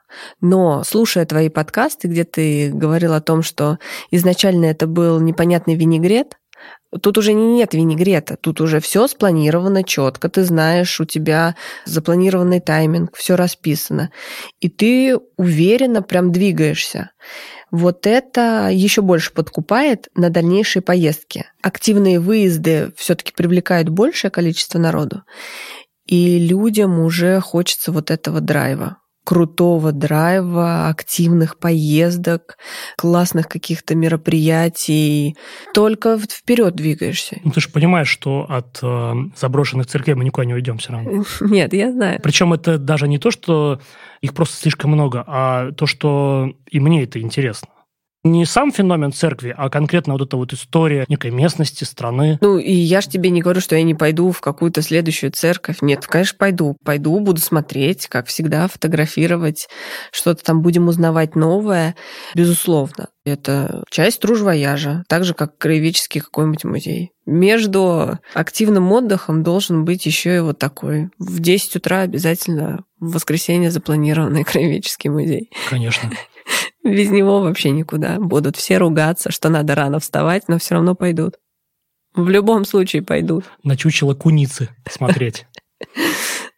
но 0.41 0.83
слушая 0.85 1.27
твои 1.27 1.49
подкасты, 1.49 2.09
где 2.09 2.25
ты 2.25 2.71
говорил 2.73 3.13
о 3.15 3.21
том, 3.21 3.43
что 3.43 3.79
изначально 4.11 4.67
это 4.67 4.87
был 4.87 5.21
непонятный 5.21 5.75
винегрет, 5.75 6.37
Тут 7.03 7.19
уже 7.19 7.35
нет 7.35 7.75
винегрета, 7.75 8.39
тут 8.41 8.63
уже 8.63 8.81
все 8.81 9.07
спланировано 9.09 9.85
четко, 9.85 10.31
ты 10.31 10.43
знаешь, 10.43 10.99
у 11.01 11.05
тебя 11.05 11.55
запланированный 11.85 12.61
тайминг, 12.61 13.15
все 13.15 13.37
расписано, 13.37 14.11
и 14.61 14.71
ты 14.71 15.19
уверенно 15.37 16.01
прям 16.03 16.33
двигаешься. 16.33 17.11
Вот 17.71 18.07
это 18.07 18.71
еще 18.73 19.03
больше 19.03 19.35
подкупает 19.35 20.09
на 20.15 20.31
дальнейшие 20.31 20.83
поездки. 20.83 21.45
Активные 21.61 22.19
выезды 22.19 22.91
все-таки 22.97 23.33
привлекают 23.33 23.91
большее 23.91 24.31
количество 24.31 24.79
народу. 24.79 25.25
И 26.09 26.39
людям 26.39 26.99
уже 26.99 27.41
хочется 27.41 27.93
вот 27.93 28.11
этого 28.11 28.41
драйва 28.41 28.97
крутого 29.29 29.93
драйва, 29.93 30.89
активных 30.89 31.59
поездок, 31.59 32.57
классных 32.97 33.47
каких-то 33.47 33.95
мероприятий. 33.95 35.37
Только 35.75 36.19
вперед 36.19 36.75
двигаешься. 36.75 37.39
Ну, 37.45 37.51
ты 37.51 37.61
же 37.61 37.69
понимаешь, 37.69 38.09
что 38.09 38.47
от 38.49 38.79
э, 38.83 39.13
заброшенных 39.37 39.87
церквей 39.87 40.15
мы 40.15 40.25
никуда 40.25 40.47
не 40.47 40.55
уйдем 40.55 40.79
все 40.79 40.93
равно. 40.93 41.25
Нет, 41.43 41.75
я 41.75 41.93
знаю. 41.93 42.21
Причем 42.23 42.55
это 42.55 42.79
даже 42.79 43.07
не 43.07 43.19
то, 43.19 43.31
что 43.31 43.83
их 44.23 44.33
просто 44.33 44.57
слишком 44.57 44.93
много, 44.93 45.23
а 45.27 45.73
то, 45.73 45.85
что 45.85 46.55
и 46.71 46.81
мне 46.81 47.05
это 47.05 47.21
интересно 47.21 47.69
не 48.25 48.45
сам 48.47 48.73
феномен 48.73 49.13
церкви, 49.13 49.55
а 49.57 49.71
конкретно 49.71 50.15
вот 50.15 50.23
эта 50.23 50.37
вот 50.37 50.53
история 50.53 51.05
некой 51.09 51.31
местности, 51.31 51.85
страны. 51.85 52.39
Ну, 52.41 52.59
и 52.59 52.73
я 52.73 53.01
же 53.01 53.09
тебе 53.09 53.31
не 53.31 53.43
говорю, 53.43 53.61
что 53.61 53.77
я 53.77 53.83
не 53.83 53.95
пойду 53.95 54.33
в 54.33 54.41
какую-то 54.41 54.83
следующую 54.83 55.31
церковь. 55.31 55.79
Нет, 55.81 56.07
конечно, 56.07 56.37
пойду. 56.39 56.77
Пойду, 56.85 57.19
буду 57.21 57.41
смотреть, 57.41 58.09
как 58.09 58.27
всегда, 58.27 58.69
фотографировать, 58.69 59.69
что-то 60.13 60.45
там 60.45 60.63
будем 60.63 60.89
узнавать 60.89 61.37
новое. 61.37 61.95
Безусловно. 62.35 63.09
Это 63.25 63.85
часть 63.91 64.21
тружвояжа, 64.21 65.05
так 65.09 65.25
же, 65.25 65.35
как 65.35 65.59
краеведческий 65.59 66.21
какой-нибудь 66.21 66.65
музей. 66.65 67.11
Между 67.27 68.19
активным 68.33 68.91
отдыхом 68.91 69.43
должен 69.43 69.85
быть 69.85 70.07
еще 70.07 70.37
и 70.37 70.41
вот 70.41 70.59
такой. 70.59 71.11
В 71.19 71.41
10 71.41 71.77
утра 71.77 72.01
обязательно 72.01 72.85
в 72.99 73.13
воскресенье 73.13 73.71
запланированный 73.71 74.45
краеведческий 74.45 75.11
музей. 75.11 75.51
Конечно. 75.69 76.11
Без 76.85 77.11
него 77.11 77.41
вообще 77.41 77.71
никуда. 77.71 78.19
Будут 78.19 78.57
все 78.57 78.79
ругаться, 78.79 79.31
что 79.31 79.49
надо 79.49 79.75
рано 79.75 79.99
вставать, 80.01 80.49
но 80.49 80.59
все 80.59 80.75
равно 80.75 80.95
пойдут. 80.95 81.37
В 82.15 82.29
любом 82.29 82.65
случае 82.65 83.03
пойдут. 83.03 83.45
На 83.63 83.77
чучело 83.77 84.15
куницы 84.15 84.71
смотреть. 84.91 85.47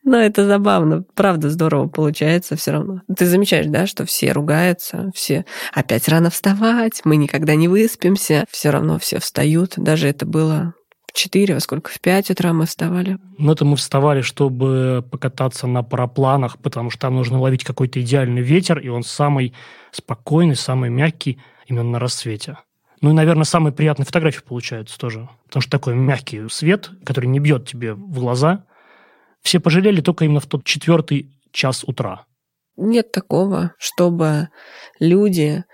Но 0.03 0.17
это 0.17 0.47
забавно, 0.47 1.05
правда 1.15 1.51
здорово 1.51 1.87
получается 1.87 2.57
все 2.57 2.73
равно. 2.73 3.03
Ты 3.15 3.27
замечаешь, 3.27 3.67
да, 3.67 3.87
что 3.87 4.07
все 4.07 4.33
ругаются, 4.33 5.11
все 5.15 5.45
опять 5.73 6.09
рано 6.09 6.31
вставать, 6.31 7.03
мы 7.05 7.17
никогда 7.17 7.55
не 7.55 7.69
выспимся, 7.69 8.45
все 8.51 8.71
равно 8.71 8.99
все 8.99 9.21
встают. 9.21 9.75
Даже 9.77 10.09
это 10.09 10.25
было 10.25 10.75
в 11.11 11.13
4, 11.13 11.55
во 11.55 11.61
сколько? 11.61 11.91
В 11.91 12.01
5 12.01 12.31
утра 12.31 12.53
мы 12.53 12.67
вставали. 12.67 13.19
Ну, 13.37 13.51
это 13.51 13.65
мы 13.65 13.77
вставали, 13.77 14.21
чтобы 14.21 15.05
покататься 15.11 15.67
на 15.67 15.83
парапланах, 15.83 16.59
потому 16.59 16.91
что 16.91 17.01
там 17.01 17.17
нужно 17.17 17.41
ловить 17.41 17.65
какой-то 17.65 18.01
идеальный 18.01 18.43
ветер, 18.43 18.79
и 18.79 18.89
он 18.89 19.03
самый 19.03 19.53
спокойный, 19.91 20.55
самый 20.55 20.89
мягкий 20.89 21.41
именно 21.67 21.83
на 21.91 21.99
рассвете. 21.99 22.59
Ну 23.01 23.11
и, 23.11 23.13
наверное, 23.13 23.45
самые 23.45 23.73
приятные 23.73 24.07
фотографии 24.07 24.43
получаются 24.47 24.99
тоже. 24.99 25.29
Потому 25.47 25.63
что 25.63 25.71
такой 25.71 25.95
мягкий 25.95 26.49
свет, 26.49 26.91
который 27.05 27.27
не 27.27 27.41
бьет 27.41 27.67
тебе 27.67 27.95
в 27.95 28.21
глаза. 28.21 28.65
Все 29.43 29.59
пожалели 29.59 30.01
только 30.01 30.27
именно 30.27 30.41
в 30.41 30.47
тот 30.47 30.65
четвертый 30.65 31.33
час 31.51 31.83
утра. 31.85 32.27
Нет 32.77 33.11
такого, 33.11 33.75
чтобы 33.79 34.49
люди 35.01 35.65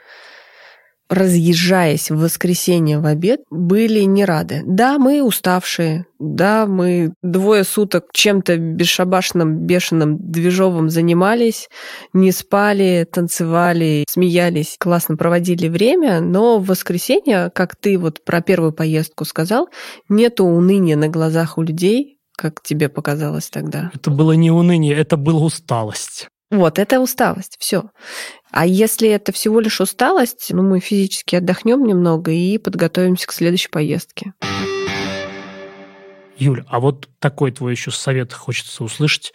разъезжаясь 1.09 2.11
в 2.11 2.19
воскресенье 2.19 2.99
в 2.99 3.07
обед, 3.07 3.41
были 3.51 4.01
не 4.01 4.25
рады. 4.25 4.63
Да, 4.67 4.99
мы 4.99 5.23
уставшие, 5.23 6.07
да, 6.19 6.67
мы 6.67 7.13
двое 7.23 7.65
суток 7.65 8.07
чем-то 8.13 8.57
бесшабашным, 8.57 9.67
бешеным, 9.67 10.19
движовым 10.19 10.91
занимались, 10.91 11.69
не 12.13 12.33
спали, 12.33 13.07
танцевали, 13.11 14.05
смеялись, 14.09 14.77
классно 14.79 15.17
проводили 15.17 15.69
время, 15.69 16.21
но 16.21 16.59
в 16.59 16.67
воскресенье, 16.67 17.51
как 17.55 17.77
ты 17.77 17.99
вот 17.99 18.25
про 18.25 18.41
первую 18.41 18.73
поездку 18.73 19.25
сказал, 19.25 19.69
нету 20.09 20.45
уныния 20.45 20.97
на 20.97 21.09
глазах 21.09 21.59
у 21.59 21.63
людей, 21.63 22.17
как 22.37 22.63
тебе 22.63 22.89
показалось 22.89 23.49
тогда? 23.49 23.91
Это 23.95 24.11
было 24.11 24.33
не 24.33 24.51
уныние, 24.51 24.95
это 24.95 25.17
была 25.17 25.41
усталость. 25.45 26.29
Вот, 26.51 26.79
это 26.79 27.01
усталость, 27.01 27.57
все. 27.59 27.91
А 28.53 28.67
если 28.67 29.09
это 29.09 29.33
всего 29.33 29.59
лишь 29.61 29.81
усталость, 29.81 30.49
ну, 30.51 30.63
мы 30.63 30.79
физически 30.81 31.37
отдохнем 31.37 31.85
немного 31.85 32.31
и 32.31 32.59
подготовимся 32.59 33.27
к 33.27 33.33
следующей 33.33 33.69
поездке. 33.69 34.33
Юль, 36.37 36.65
а 36.69 36.81
вот 36.81 37.09
такой 37.19 37.51
твой 37.51 37.73
еще 37.73 37.91
совет 37.91 38.33
хочется 38.33 38.85
услышать. 38.85 39.33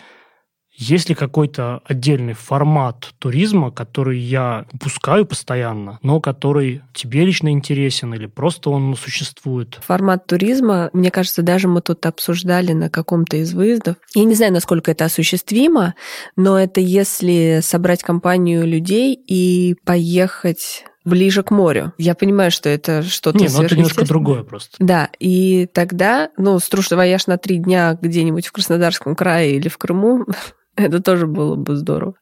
Есть 0.81 1.09
ли 1.09 1.15
какой-то 1.15 1.81
отдельный 1.85 2.33
формат 2.33 3.13
туризма, 3.19 3.69
который 3.69 4.17
я 4.17 4.65
упускаю 4.73 5.27
постоянно, 5.27 5.99
но 6.01 6.19
который 6.19 6.81
тебе 6.91 7.23
лично 7.23 7.51
интересен 7.51 8.15
или 8.15 8.25
просто 8.25 8.71
он 8.71 8.95
существует? 8.95 9.79
Формат 9.85 10.25
туризма, 10.25 10.89
мне 10.91 11.11
кажется, 11.11 11.43
даже 11.43 11.67
мы 11.67 11.81
тут 11.81 12.03
обсуждали 12.07 12.73
на 12.73 12.89
каком-то 12.89 13.37
из 13.37 13.53
выездов. 13.53 13.97
Я 14.15 14.23
не 14.23 14.33
знаю, 14.33 14.53
насколько 14.53 14.89
это 14.89 15.05
осуществимо, 15.05 15.93
но 16.35 16.59
это 16.59 16.81
если 16.81 17.59
собрать 17.61 18.01
компанию 18.01 18.65
людей 18.65 19.13
и 19.13 19.75
поехать 19.85 20.85
ближе 21.05 21.43
к 21.43 21.51
морю. 21.51 21.93
Я 21.99 22.15
понимаю, 22.15 22.49
что 22.49 22.69
это 22.69 23.03
что-то 23.03 23.37
Не, 23.37 23.49
ну 23.49 23.61
это 23.61 23.75
немножко 23.75 24.05
другое 24.05 24.43
просто. 24.43 24.77
Да, 24.79 25.09
и 25.19 25.67
тогда, 25.67 26.31
ну, 26.37 26.57
стружный 26.59 26.97
вояж 26.97 27.27
на 27.27 27.37
три 27.37 27.57
дня 27.57 27.97
где-нибудь 28.01 28.47
в 28.47 28.51
Краснодарском 28.51 29.15
крае 29.15 29.57
или 29.57 29.67
в 29.67 29.77
Крыму 29.77 30.25
Это 30.75 31.01
тоже 31.01 31.27
было 31.27 31.55
бы 31.55 31.75
здорово. 31.75 32.13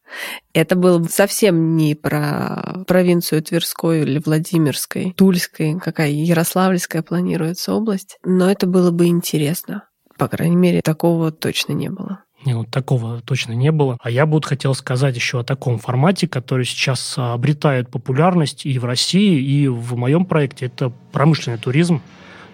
Это 0.54 0.76
было 0.76 0.98
бы 0.98 1.08
совсем 1.10 1.78
не 1.78 1.96
про 1.96 2.84
провинцию 2.88 3.44
Тверской 3.44 4.02
или 4.02 4.22
Владимирской, 4.24 5.14
Тульской, 5.16 5.80
какая 5.80 6.10
Ярославльская 6.10 7.04
планируется 7.04 7.74
область, 7.74 8.18
но 8.24 8.50
это 8.50 8.66
было 8.66 8.92
бы 8.92 9.06
интересно. 9.06 9.84
По 10.18 10.28
крайней 10.28 10.56
мере, 10.56 10.82
такого 10.82 11.32
точно 11.32 11.74
не 11.74 11.90
было. 11.90 12.24
Не, 12.46 12.54
ну 12.54 12.64
такого 12.64 13.22
точно 13.22 13.52
не 13.52 13.72
было. 13.72 13.98
А 14.02 14.10
я 14.10 14.26
бы 14.26 14.34
вот 14.34 14.46
хотел 14.46 14.74
сказать 14.74 15.16
еще 15.16 15.42
о 15.42 15.44
таком 15.44 15.78
формате, 15.78 16.28
который 16.28 16.66
сейчас 16.66 17.16
обретает 17.18 17.90
популярность 17.90 18.66
и 18.66 18.80
в 18.80 18.86
России, 18.86 19.42
и 19.42 19.68
в 19.68 19.96
моем 19.96 20.26
проекте. 20.26 20.68
Это 20.68 20.92
промышленный 21.12 21.58
туризм. 21.58 22.02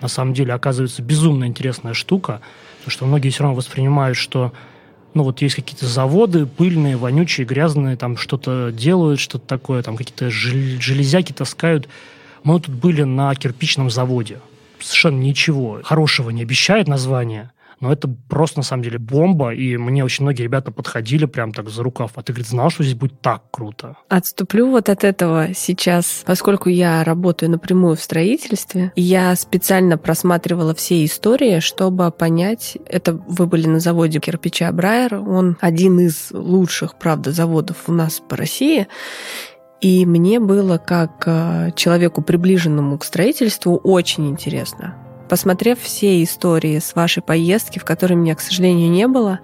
На 0.01 0.07
самом 0.07 0.33
деле, 0.33 0.53
оказывается, 0.53 1.01
безумно 1.01 1.45
интересная 1.45 1.93
штука, 1.93 2.41
потому 2.79 2.91
что 2.91 3.05
многие 3.05 3.29
все 3.29 3.43
равно 3.43 3.55
воспринимают, 3.55 4.17
что 4.17 4.53
ну 5.15 5.23
вот 5.23 5.41
есть 5.41 5.55
какие-то 5.55 5.87
заводы 5.87 6.45
пыльные, 6.45 6.97
вонючие, 6.97 7.47
грязные, 7.47 7.95
там 7.95 8.17
что-то 8.17 8.71
делают, 8.71 9.19
что-то 9.19 9.47
такое, 9.47 9.81
там 9.81 9.95
какие-то 9.95 10.29
железяки 10.29 11.31
таскают. 11.31 11.87
Мы 12.43 12.59
тут 12.59 12.75
были 12.75 13.03
на 13.03 13.33
кирпичном 13.33 13.89
заводе. 13.89 14.39
Совершенно 14.79 15.19
ничего 15.19 15.79
хорошего 15.83 16.29
не 16.29 16.43
обещает 16.43 16.87
название. 16.87 17.51
Но 17.79 17.91
это 17.91 18.07
просто, 18.07 18.59
на 18.59 18.63
самом 18.63 18.83
деле, 18.83 18.99
бомба, 18.99 19.53
и 19.53 19.77
мне 19.77 20.03
очень 20.03 20.23
многие 20.23 20.43
ребята 20.43 20.71
подходили 20.71 21.25
прям 21.25 21.51
так 21.51 21.69
за 21.69 21.83
рукав. 21.83 22.11
А 22.15 22.23
ты, 22.23 22.33
говорит, 22.33 22.47
знал, 22.47 22.69
что 22.69 22.83
здесь 22.83 22.95
будет 22.95 23.21
так 23.21 23.43
круто? 23.51 23.97
Отступлю 24.09 24.69
вот 24.69 24.89
от 24.89 25.03
этого 25.03 25.53
сейчас, 25.53 26.23
поскольку 26.25 26.69
я 26.69 27.03
работаю 27.03 27.51
напрямую 27.51 27.95
в 27.95 28.01
строительстве, 28.01 28.91
я 28.95 29.35
специально 29.35 29.97
просматривала 29.97 30.73
все 30.73 31.03
истории, 31.03 31.59
чтобы 31.59 32.11
понять, 32.11 32.77
это 32.87 33.13
вы 33.13 33.47
были 33.47 33.67
на 33.67 33.79
заводе 33.79 34.19
кирпича 34.19 34.71
Брайер, 34.71 35.15
он 35.15 35.57
один 35.61 35.99
из 35.99 36.29
лучших, 36.31 36.97
правда, 36.97 37.31
заводов 37.31 37.87
у 37.87 37.93
нас 37.93 38.21
по 38.27 38.35
России, 38.35 38.87
и 39.81 40.05
мне 40.05 40.39
было, 40.39 40.77
как 40.77 41.23
э, 41.27 41.71
человеку, 41.75 42.21
приближенному 42.21 42.97
к 42.97 43.03
строительству, 43.03 43.75
очень 43.75 44.29
интересно. 44.29 44.95
Посмотрев 45.29 45.79
все 45.79 46.23
истории 46.23 46.79
с 46.79 46.95
вашей 46.95 47.23
поездки, 47.23 47.79
в 47.79 47.85
которой 47.85 48.13
меня, 48.13 48.35
к 48.35 48.41
сожалению, 48.41 48.89
не 48.89 49.07
было, 49.07 49.39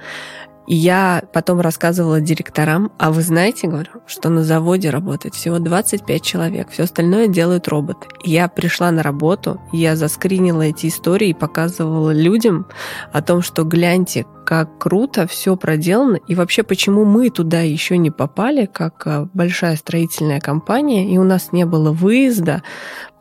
я 0.67 1.24
потом 1.34 1.60
рассказывала 1.60 2.22
директорам, 2.22 2.91
а 2.98 3.12
вы 3.12 3.24
знаете, 3.24 3.67
говорю, 3.67 3.91
что 4.06 4.30
на 4.30 4.44
заводе 4.44 4.89
работает 4.89 5.36
всего 5.36 5.60
25 5.60 6.22
человек, 6.22 6.70
все 6.70 6.84
остальное 6.84 7.28
делают 7.28 7.67
роботы. 7.67 8.08
Я 8.24 8.48
пришла 8.48 8.91
на 8.91 9.04
работу, 9.04 9.60
я 9.74 9.96
заскринила 9.96 10.62
эти 10.62 10.88
истории 10.88 11.30
и 11.30 11.34
показывала 11.34 12.12
людям 12.12 12.67
о 13.12 13.22
том, 13.22 13.41
что 13.41 13.63
гляньте, 13.63 14.26
как 14.52 14.80
круто 14.80 15.28
все 15.28 15.56
проделано, 15.56 16.18
и 16.28 16.36
вообще 16.36 16.64
почему 16.64 17.06
мы 17.06 17.30
туда 17.30 17.62
еще 17.62 17.98
не 17.98 18.12
попали, 18.12 18.66
как 18.66 19.04
э, 19.06 19.28
большая 19.34 19.78
строительная 19.78 20.42
компания, 20.42 21.10
и 21.10 21.18
у 21.18 21.24
нас 21.24 21.54
не 21.54 21.66
было 21.66 21.94
выезда 21.94 22.62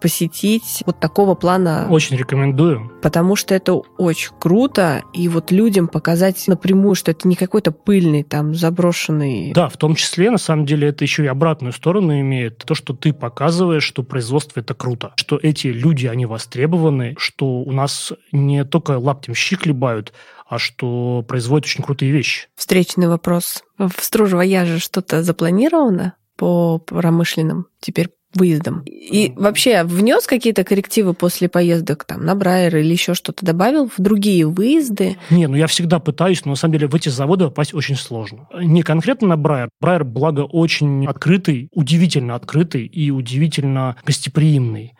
посетить 0.00 0.82
вот 0.86 0.98
такого 0.98 1.36
плана. 1.36 1.86
Очень 1.88 2.16
рекомендую. 2.16 2.90
Потому 3.00 3.36
что 3.36 3.54
это 3.54 3.74
очень 3.74 4.32
круто, 4.40 5.04
и 5.12 5.28
вот 5.28 5.52
людям 5.52 5.86
показать 5.86 6.48
напрямую, 6.48 6.96
что 6.96 7.12
это 7.12 7.28
не 7.28 7.36
какой-то 7.36 7.70
пыльный, 7.70 8.24
там, 8.24 8.52
заброшенный... 8.56 9.52
Да, 9.52 9.68
в 9.68 9.76
том 9.76 9.94
числе, 9.94 10.32
на 10.32 10.38
самом 10.38 10.66
деле, 10.66 10.88
это 10.88 11.04
еще 11.04 11.22
и 11.22 11.28
обратную 11.28 11.72
сторону 11.72 12.18
имеет. 12.18 12.58
То, 12.58 12.74
что 12.74 12.92
ты 12.92 13.12
показываешь, 13.12 13.84
что 13.84 14.02
производство 14.02 14.58
это 14.58 14.74
круто, 14.74 15.12
что 15.14 15.38
эти 15.40 15.68
люди, 15.68 16.08
они 16.08 16.26
востребованы, 16.26 17.14
что 17.18 17.46
у 17.60 17.70
нас 17.70 18.12
не 18.32 18.64
только 18.64 18.98
лаптем 18.98 19.36
щи 19.36 19.54
хлебают, 19.54 20.12
а 20.50 20.58
что 20.58 21.24
производят 21.26 21.66
очень 21.66 21.82
крутые 21.82 22.10
вещи. 22.10 22.48
Встречный 22.56 23.06
вопрос. 23.06 23.62
В 23.78 23.92
Стружево-Яже 24.00 24.80
что-то 24.80 25.22
запланировано 25.22 26.14
по 26.36 26.78
промышленным 26.78 27.68
теперь 27.78 28.08
выездом. 28.34 28.82
И 28.84 29.32
вообще 29.36 29.84
внес 29.84 30.26
какие-то 30.26 30.64
коррективы 30.64 31.14
после 31.14 31.48
поездок 31.48 32.04
там 32.04 32.24
на 32.24 32.34
Брайер 32.34 32.76
или 32.76 32.92
еще 32.92 33.14
что-то 33.14 33.44
добавил 33.44 33.88
в 33.88 34.00
другие 34.00 34.46
выезды? 34.46 35.16
Не, 35.30 35.46
ну 35.46 35.56
я 35.56 35.66
всегда 35.66 35.98
пытаюсь, 36.00 36.44
но 36.44 36.50
на 36.50 36.56
самом 36.56 36.72
деле 36.72 36.88
в 36.88 36.94
эти 36.94 37.08
заводы 37.08 37.44
попасть 37.46 37.74
очень 37.74 37.96
сложно. 37.96 38.48
Не 38.60 38.82
конкретно 38.82 39.28
на 39.28 39.36
Брайер. 39.36 39.68
Брайер, 39.80 40.04
благо, 40.04 40.40
очень 40.40 41.06
открытый, 41.06 41.68
удивительно 41.72 42.34
открытый 42.34 42.86
и 42.86 43.10
удивительно 43.10 43.96
гостеприимный. 44.04 44.94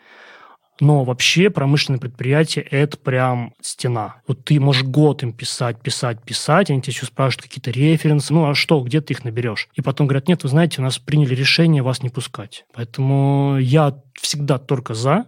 Но 0.81 1.05
вообще 1.05 1.51
промышленное 1.51 2.01
предприятие– 2.01 2.64
это 2.71 2.97
прям 2.97 3.53
стена. 3.61 4.16
Вот 4.27 4.45
ты 4.45 4.59
можешь 4.59 4.83
год 4.83 5.23
им 5.23 5.33
писать, 5.33 5.81
писать, 5.81 6.23
писать, 6.23 6.71
они 6.71 6.81
тебя 6.81 6.93
еще 6.93 7.07
спрашивают 7.07 7.43
какие-то 7.43 7.71
референсы, 7.71 8.33
ну 8.33 8.49
а 8.49 8.55
что, 8.55 8.81
где 8.81 9.01
ты 9.01 9.12
их 9.12 9.25
наберешь? 9.25 9.69
И 9.75 9.83
потом 9.83 10.07
говорят, 10.07 10.29
нет, 10.29 10.43
вы 10.43 10.49
знаете, 10.49 10.81
у 10.81 10.85
нас 10.85 10.99
приняли 10.99 11.35
решение 11.35 11.83
вас 11.83 12.03
не 12.03 12.09
пускать. 12.09 12.64
Поэтому 12.73 13.59
я 13.59 13.95
всегда 14.14 14.59
только 14.59 14.95
за, 14.95 15.27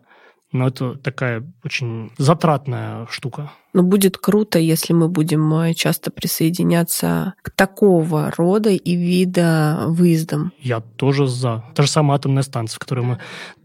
но 0.52 0.68
это 0.68 0.94
такая 0.96 1.50
очень 1.64 2.10
затратная 2.18 3.06
штука. 3.10 3.50
Но 3.72 3.82
будет 3.82 4.18
круто, 4.18 4.58
если 4.58 4.92
мы 4.92 5.08
будем 5.08 5.52
э, 5.54 5.72
часто 5.72 6.10
присоединяться 6.10 7.34
к 7.42 7.50
такого 7.50 8.30
рода 8.36 8.68
и 8.68 8.94
вида 8.94 9.84
выездам. 9.86 10.52
Я 10.60 10.80
тоже 10.80 11.26
за. 11.26 11.64
Та 11.74 11.84
же 11.84 11.88
самая 11.88 12.18
атомная 12.18 12.42
станция, 12.42 12.76
в 12.76 12.78
которую 12.80 13.06
мы 13.06 13.18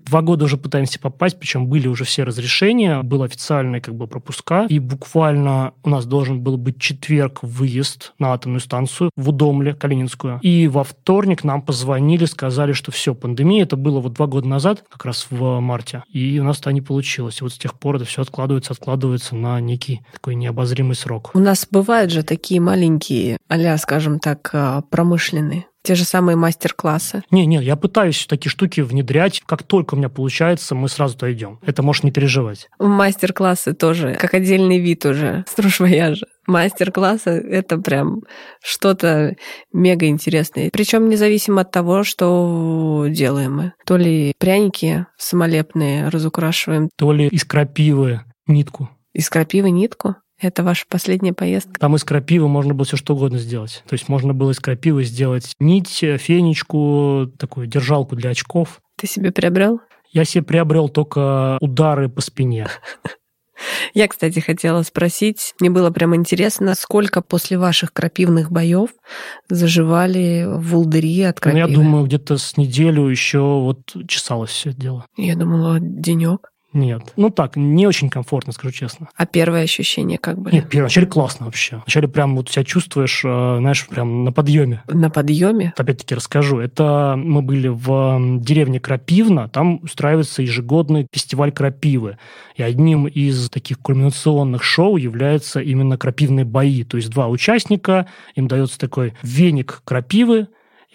Два 0.08 0.22
года 0.22 0.46
уже 0.46 0.56
пытаемся 0.56 1.00
попасть, 1.00 1.38
причем 1.38 1.68
были 1.68 1.90
уже 1.90 2.06
все 2.06 2.24
разрешения, 2.24 3.04
был 3.04 3.24
официальный 3.24 3.82
как 3.82 3.94
бы 3.94 4.08
пропуска, 4.08 4.66
и 4.70 4.80
буквально 4.80 5.74
у 5.84 5.90
нас 5.90 6.06
должен 6.06 6.40
был 6.40 6.56
быть 6.56 6.80
четверг 6.80 7.40
выезд 7.42 8.14
на 8.18 8.32
атомную 8.32 8.62
станцию 8.62 9.12
в 9.18 9.30
Удомле, 9.30 9.74
Калининскую. 9.74 10.40
И 10.42 10.70
во 10.70 10.86
вторник 10.86 11.44
нам 11.44 11.62
позвонили, 11.62 12.24
сказали, 12.24 12.72
что 12.72 12.94
все, 12.94 13.14
пандемия, 13.16 13.64
это 13.64 13.76
было 13.76 14.00
вот 14.00 14.14
два 14.14 14.28
года 14.28 14.48
назад, 14.48 14.86
как 14.90 15.04
раз 15.04 15.28
в 15.30 15.60
марте, 15.60 16.04
и 16.10 16.40
у 16.40 16.44
нас 16.46 16.60
это 16.60 16.72
не 16.72 16.82
получилось. 16.82 17.42
И 17.42 17.44
вот 17.44 17.52
с 17.52 17.58
тех 17.58 17.78
пор 17.78 17.98
это 17.98 18.06
все 18.06 18.22
откладывается, 18.22 18.72
откладывается 18.72 19.36
на 19.36 19.60
некий 19.60 20.02
такой 20.14 20.36
необозримый 20.36 20.96
срок. 20.96 21.32
У 21.34 21.40
нас 21.40 21.68
бывают 21.70 22.12
же 22.12 22.24
такие 22.24 22.62
маленькие, 22.62 23.38
а 23.50 23.78
скажем 23.78 24.20
так, 24.20 24.50
а, 24.54 24.84
промышленные 24.90 25.66
те 25.84 25.96
же 25.96 26.04
самые 26.04 26.36
мастер-классы? 26.36 27.24
Не, 27.32 27.46
не, 27.46 27.64
я 27.64 27.76
пытаюсь 27.76 28.26
такие 28.28 28.52
штуки 28.52 28.82
внедрять. 28.82 29.42
Как 29.46 29.64
только 29.64 29.96
у 29.96 29.98
меня 29.98 30.10
получается, 30.10 30.76
мы 30.76 30.90
сразу 30.90 31.16
туда 31.16 31.32
идем. 31.32 31.60
Это 31.66 31.84
можешь 31.84 32.04
не 32.04 32.12
переживать. 32.12 32.68
Мастер-классы 32.80 33.74
тоже, 33.74 34.16
как 34.20 34.34
отдельный 34.34 34.80
вид 34.80 35.06
уже, 35.06 35.46
стружь 35.50 35.80
вояжа. 35.80 36.26
Мастер-классы— 36.46 37.30
это 37.52 37.78
прям 37.78 38.22
что-то 38.64 39.36
мега 39.74 40.08
интересное. 40.08 40.70
Причем 40.72 41.10
независимо 41.10 41.62
от 41.62 41.72
того, 41.72 42.04
что 42.04 43.06
делаем 43.10 43.56
мы. 43.56 43.74
То 43.86 43.98
ли 43.98 44.34
пряники 44.40 45.06
самолепные 45.18 46.08
разукрашиваем. 46.08 46.90
То 46.98 47.12
ли 47.12 47.28
из 47.28 47.44
крапивы 47.44 48.22
нитку. 48.48 48.90
Из 49.14 49.30
крапивы 49.30 49.72
нитку? 49.72 50.16
Это 50.40 50.64
ваша 50.64 50.86
последняя 50.88 51.34
поездка? 51.34 51.80
Там 51.80 51.96
из 51.96 52.04
крапивы 52.04 52.48
можно 52.48 52.74
было 52.74 52.86
все 52.86 52.98
что 52.98 53.16
угодно 53.16 53.40
сделать. 53.40 53.84
То 53.88 53.94
есть 53.94 54.08
можно 54.08 54.34
было 54.34 54.52
из 54.52 54.60
крапивы 54.60 55.04
сделать 55.04 55.54
нить, 55.60 55.90
фенечку, 55.90 57.32
такую 57.40 57.68
держалку 57.68 58.16
для 58.16 58.32
очков. 58.32 58.80
Ты 58.98 59.08
себе 59.08 59.32
приобрел? 59.32 59.82
Я 60.12 60.26
себе 60.26 60.44
приобрел 60.44 60.90
только 60.90 61.58
удары 61.60 62.10
по 62.10 62.22
спине. 62.22 62.68
Я, 63.94 64.08
кстати, 64.08 64.40
хотела 64.40 64.84
спросить, 64.84 65.56
мне 65.60 65.70
было 65.70 65.90
прям 65.90 66.16
интересно, 66.16 66.76
сколько 66.76 67.22
после 67.22 67.58
ваших 67.58 67.92
крапивных 67.92 68.52
боев 68.52 68.92
заживали 69.50 70.46
волдыри 70.48 71.24
от 71.24 71.40
крапивы? 71.40 71.64
Ну, 71.64 71.70
я 71.70 71.76
думаю, 71.76 72.06
где-то 72.06 72.38
с 72.38 72.58
неделю 72.58 73.08
еще 73.08 73.40
вот 73.40 73.96
чесалось 74.08 74.52
все 74.52 74.70
это 74.70 74.80
дело. 74.80 75.06
Я 75.18 75.36
думала, 75.36 75.80
денек. 75.80 76.52
Нет. 76.78 77.14
Ну 77.16 77.32
так, 77.32 77.56
не 77.56 77.88
очень 77.88 78.10
комфортно, 78.10 78.54
скажу 78.54 78.72
честно. 78.72 79.10
А 79.16 79.26
первое 79.26 79.64
ощущение 79.64 80.20
как 80.20 80.38
были? 80.38 80.56
Нет, 80.56 80.70
первое, 80.70 80.86
вначале 80.86 81.08
классно 81.08 81.48
вообще. 81.48 81.78
Вначале 81.78 82.08
прям 82.08 82.36
вот 82.36 82.50
себя 82.50 82.64
чувствуешь, 82.64 83.24
э, 83.26 83.58
знаешь, 83.60 83.88
прям 83.88 84.24
на 84.24 84.32
подъеме. 84.32 84.84
На 84.88 85.10
подъеме? 85.10 85.74
Опять-таки 85.76 86.14
расскажу. 86.14 86.60
Это 86.60 87.16
мы 87.18 87.42
были 87.42 87.68
в 87.68 88.20
деревне 88.40 88.80
Крапивна, 88.80 89.50
там 89.50 89.80
устраивается 89.82 90.44
ежегодный 90.44 91.08
фестиваль 91.12 91.52
крапивы. 91.52 92.20
И 92.56 92.62
одним 92.62 93.08
из 93.08 93.50
таких 93.50 93.80
кульминационных 93.80 94.64
шоу 94.64 94.98
является 94.98 95.60
именно 95.60 95.98
крапивные 95.98 96.46
бои. 96.46 96.84
То 96.84 96.98
есть 96.98 97.10
два 97.10 97.28
участника, 97.28 98.06
им 98.36 98.48
дается 98.48 98.78
такой 98.78 99.14
веник 99.24 99.82
крапивы, 99.84 100.48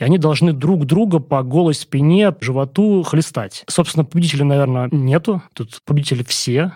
и 0.02 0.04
они 0.04 0.18
должны 0.18 0.52
друг 0.52 0.84
друга 0.84 1.20
по 1.20 1.44
голой 1.44 1.74
спине, 1.74 2.34
животу 2.40 3.04
хлестать. 3.04 3.62
Собственно, 3.68 4.04
победителей, 4.04 4.42
наверное, 4.42 4.88
нету. 4.90 5.42
Тут 5.54 5.80
победители 5.84 6.24
все. 6.24 6.72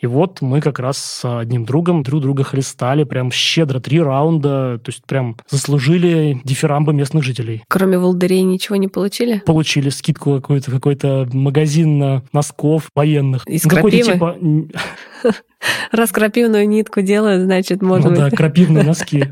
И 0.00 0.06
вот 0.06 0.40
мы 0.40 0.62
как 0.62 0.78
раз 0.78 0.96
с 0.96 1.38
одним 1.38 1.66
другом 1.66 2.02
друг 2.02 2.22
друга 2.22 2.44
хлестали 2.44 3.04
прям 3.04 3.30
щедро, 3.30 3.78
три 3.78 4.00
раунда, 4.00 4.78
то 4.82 4.88
есть 4.90 5.04
прям 5.04 5.36
заслужили 5.48 6.40
дифирамбы 6.44 6.94
местных 6.94 7.24
жителей. 7.24 7.62
Кроме 7.68 7.98
волдырей 7.98 8.42
ничего 8.42 8.76
не 8.76 8.88
получили? 8.88 9.42
Получили 9.44 9.90
скидку 9.90 10.36
какой-то, 10.36 10.70
какой-то 10.70 11.28
магазин 11.32 11.98
на 11.98 12.22
носков 12.32 12.88
военных. 12.94 13.46
Из 13.46 13.62
крапивы? 13.62 14.12
Типа... 14.12 14.36
Раз 15.92 16.12
крапивную 16.12 16.68
нитку 16.68 17.00
делают, 17.00 17.42
значит, 17.42 17.82
может 17.82 18.10
ну, 18.10 18.16
да, 18.16 18.30
крапивные 18.30 18.84
носки. 18.84 19.24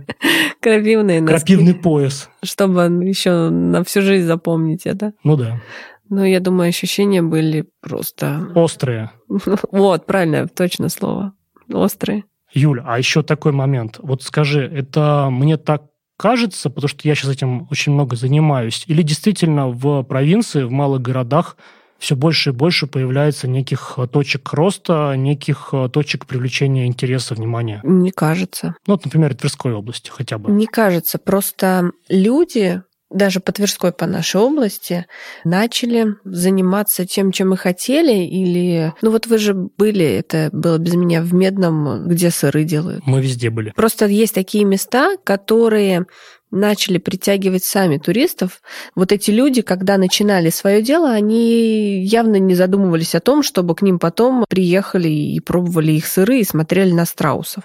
Крапивные 0.61 1.21
носки. 1.21 1.37
Крапивный 1.37 1.75
пояс. 1.75 2.29
Чтобы 2.43 2.83
еще 3.05 3.51
на 3.51 3.85
всю 3.85 4.03
жизнь 4.03 4.27
запомнить 4.27 4.87
это. 4.87 5.13
Ну 5.23 5.37
да. 5.37 5.61
Ну, 6.09 6.25
я 6.25 6.41
думаю, 6.41 6.69
ощущения 6.69 7.23
были 7.23 7.67
просто... 7.81 8.49
Острые. 8.55 9.11
Вот, 9.73 10.07
правильно, 10.07 10.47
точно 10.49 10.89
слово. 10.89 11.33
Острые. 11.73 12.25
Юля, 12.53 12.85
а 12.87 12.99
еще 12.99 13.23
такой 13.23 13.53
момент. 13.53 13.99
Вот 14.01 14.23
скажи, 14.23 14.65
это 14.65 15.29
мне 15.31 15.57
так 15.57 15.85
кажется, 16.17 16.71
потому 16.71 16.89
что 16.89 17.07
я 17.09 17.15
сейчас 17.15 17.33
этим 17.33 17.67
очень 17.71 17.93
много 17.93 18.17
занимаюсь, 18.17 18.85
или 18.87 19.03
действительно 19.03 19.69
в 19.69 20.03
провинции, 20.05 20.63
в 20.63 20.71
малых 20.71 21.03
городах 21.03 21.57
все 22.05 22.17
больше 22.17 22.51
и 22.51 22.53
больше 22.53 22.87
появляется 22.87 23.49
неких 23.49 23.99
точек 24.13 24.53
роста, 24.53 25.15
неких 25.17 25.73
точек 25.91 26.27
привлечения 26.27 26.87
интереса, 26.87 27.35
внимания? 27.35 27.81
Не 27.83 28.11
кажется. 28.11 28.77
Ну, 28.87 28.95
вот, 28.95 29.07
например, 29.07 29.35
Тверской 29.35 29.73
области 29.73 30.11
хотя 30.11 30.37
бы. 30.37 30.53
Не 30.53 30.67
кажется. 30.67 31.19
Просто 31.19 31.93
люди 32.11 32.83
даже 33.11 33.41
по 33.41 33.53
Тверской, 33.53 33.93
по 33.93 34.07
нашей 34.07 34.41
области, 34.41 35.07
начали 35.45 36.17
заниматься 36.25 37.07
тем, 37.07 37.33
чем 37.33 37.51
мы 37.51 37.57
хотели, 37.57 38.25
или... 38.25 38.93
Ну 39.03 39.11
вот 39.11 39.27
вы 39.27 39.39
же 39.39 39.55
были, 39.55 40.05
это 40.05 40.51
было 40.53 40.79
без 40.79 40.95
меня, 40.95 41.23
в 41.23 41.33
Медном, 41.33 42.09
где 42.09 42.31
сыры 42.31 42.65
делают. 42.65 43.07
Мы 43.07 43.23
везде 43.23 43.51
были. 43.51 43.71
Просто 43.71 44.07
есть 44.07 44.35
такие 44.35 44.65
места, 44.65 45.17
которые 45.23 46.07
начали 46.55 46.99
притягивать 46.99 47.65
сами 47.65 47.99
туристов, 47.99 48.63
вот 48.95 49.13
эти 49.13 49.31
люди, 49.31 49.63
когда 49.63 49.99
начинали 49.99 50.51
свое 50.51 50.81
дело, 50.83 51.11
они 51.11 52.05
явно 52.05 52.37
не 52.37 52.55
задумывались 52.55 53.15
о 53.15 53.21
том, 53.21 53.43
чтобы 53.43 53.75
к 53.75 53.83
ним 53.83 53.99
потом 53.99 54.45
приехали 54.49 55.09
и 55.09 55.41
пробовали 55.41 55.93
их 55.93 56.07
сыры 56.07 56.41
и 56.41 56.45
смотрели 56.45 56.93
на 56.93 57.05
страусов. 57.05 57.65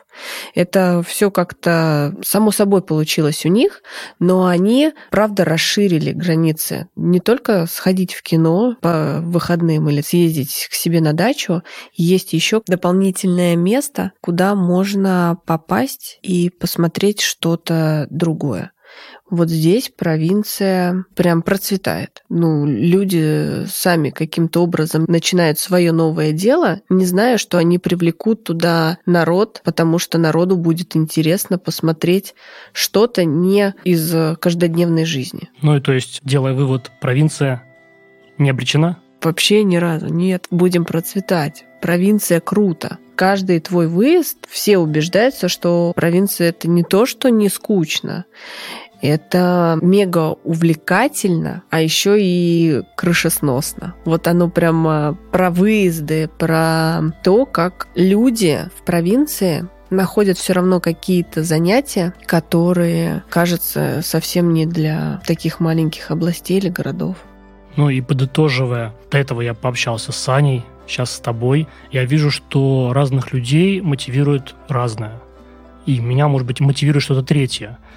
Это 0.55 1.03
все 1.07 1.31
как-то 1.31 2.15
само 2.23 2.51
собой 2.51 2.81
получилось 2.81 3.45
у 3.45 3.49
них, 3.49 3.81
но 4.19 4.47
они, 4.47 4.91
правда, 5.11 5.45
расширили 5.45 6.11
границы. 6.11 6.87
Не 6.95 7.19
только 7.19 7.67
сходить 7.67 8.13
в 8.13 8.23
кино 8.23 8.75
по 8.81 9.19
выходным 9.21 9.89
или 9.89 10.01
съездить 10.01 10.67
к 10.69 10.73
себе 10.73 10.99
на 11.01 11.13
дачу, 11.13 11.61
есть 11.93 12.33
еще 12.33 12.61
дополнительное 12.67 13.55
место, 13.55 14.11
куда 14.21 14.55
можно 14.55 15.37
попасть 15.45 16.19
и 16.21 16.49
посмотреть 16.49 17.21
что-то 17.21 18.07
другое. 18.09 18.71
Вот 19.29 19.49
здесь 19.49 19.91
провинция 19.95 21.05
прям 21.15 21.41
процветает. 21.41 22.23
Ну, 22.29 22.65
люди 22.65 23.65
сами 23.67 24.09
каким-то 24.09 24.63
образом 24.63 25.05
начинают 25.07 25.59
свое 25.59 25.91
новое 25.91 26.31
дело, 26.31 26.81
не 26.89 27.05
зная, 27.05 27.37
что 27.37 27.57
они 27.57 27.77
привлекут 27.77 28.43
туда 28.43 28.97
народ, 29.05 29.61
потому 29.63 29.99
что 29.99 30.17
народу 30.17 30.57
будет 30.57 30.95
интересно 30.95 31.59
посмотреть 31.59 32.33
что-то 32.73 33.23
не 33.25 33.75
из 33.83 34.11
каждодневной 34.39 35.05
жизни. 35.05 35.49
Ну 35.61 35.77
и 35.77 35.81
то 35.81 35.93
есть, 35.93 36.21
делая 36.23 36.53
вывод, 36.53 36.91
провинция 36.99 37.63
не 38.37 38.49
обречена? 38.49 38.99
Вообще 39.21 39.63
ни 39.63 39.75
разу. 39.77 40.07
Нет, 40.07 40.47
будем 40.49 40.85
процветать. 40.85 41.65
Провинция 41.81 42.39
круто. 42.39 42.97
Каждый 43.19 43.59
твой 43.59 43.87
выезд, 43.87 44.37
все 44.47 44.77
убеждаются, 44.77 45.49
что 45.49 45.91
провинция 45.93 46.51
это 46.51 46.69
не 46.69 46.83
то, 46.83 47.05
что 47.05 47.27
не 47.27 47.49
скучно. 47.49 48.23
Это 49.01 49.77
мега 49.81 50.37
увлекательно, 50.45 51.63
а 51.69 51.81
еще 51.81 52.15
и 52.17 52.81
крышесносно. 52.95 53.93
Вот 54.05 54.25
оно 54.29 54.49
прямо 54.49 55.17
про 55.33 55.51
выезды, 55.51 56.29
про 56.37 57.01
то, 57.21 57.45
как 57.45 57.89
люди 57.93 58.61
в 58.77 58.83
провинции 58.83 59.67
находят 59.89 60.37
все 60.37 60.53
равно 60.53 60.79
какие-то 60.79 61.43
занятия, 61.43 62.13
которые, 62.25 63.25
кажется, 63.29 63.99
совсем 64.01 64.53
не 64.53 64.65
для 64.65 65.21
таких 65.27 65.59
маленьких 65.59 66.09
областей 66.09 66.59
или 66.59 66.69
городов. 66.69 67.17
Ну 67.75 67.89
и 67.89 67.99
подытоживая, 67.99 68.93
до 69.11 69.17
этого 69.17 69.41
я 69.41 69.53
пообщался 69.53 70.13
с 70.13 70.29
Аней, 70.29 70.63
сейчас 70.89 71.11
с 71.11 71.19
тобой, 71.19 71.67
я 71.91 72.03
вижу, 72.05 72.31
что 72.31 72.91
разных 72.93 73.31
людей 73.31 73.81
мотивирует 73.81 74.55
разное. 74.67 75.19
И 75.85 75.99
меня, 75.99 76.27
может 76.27 76.47
быть, 76.47 76.59
мотивирует 76.59 77.03
что-то 77.03 77.23
третье– 77.23 77.77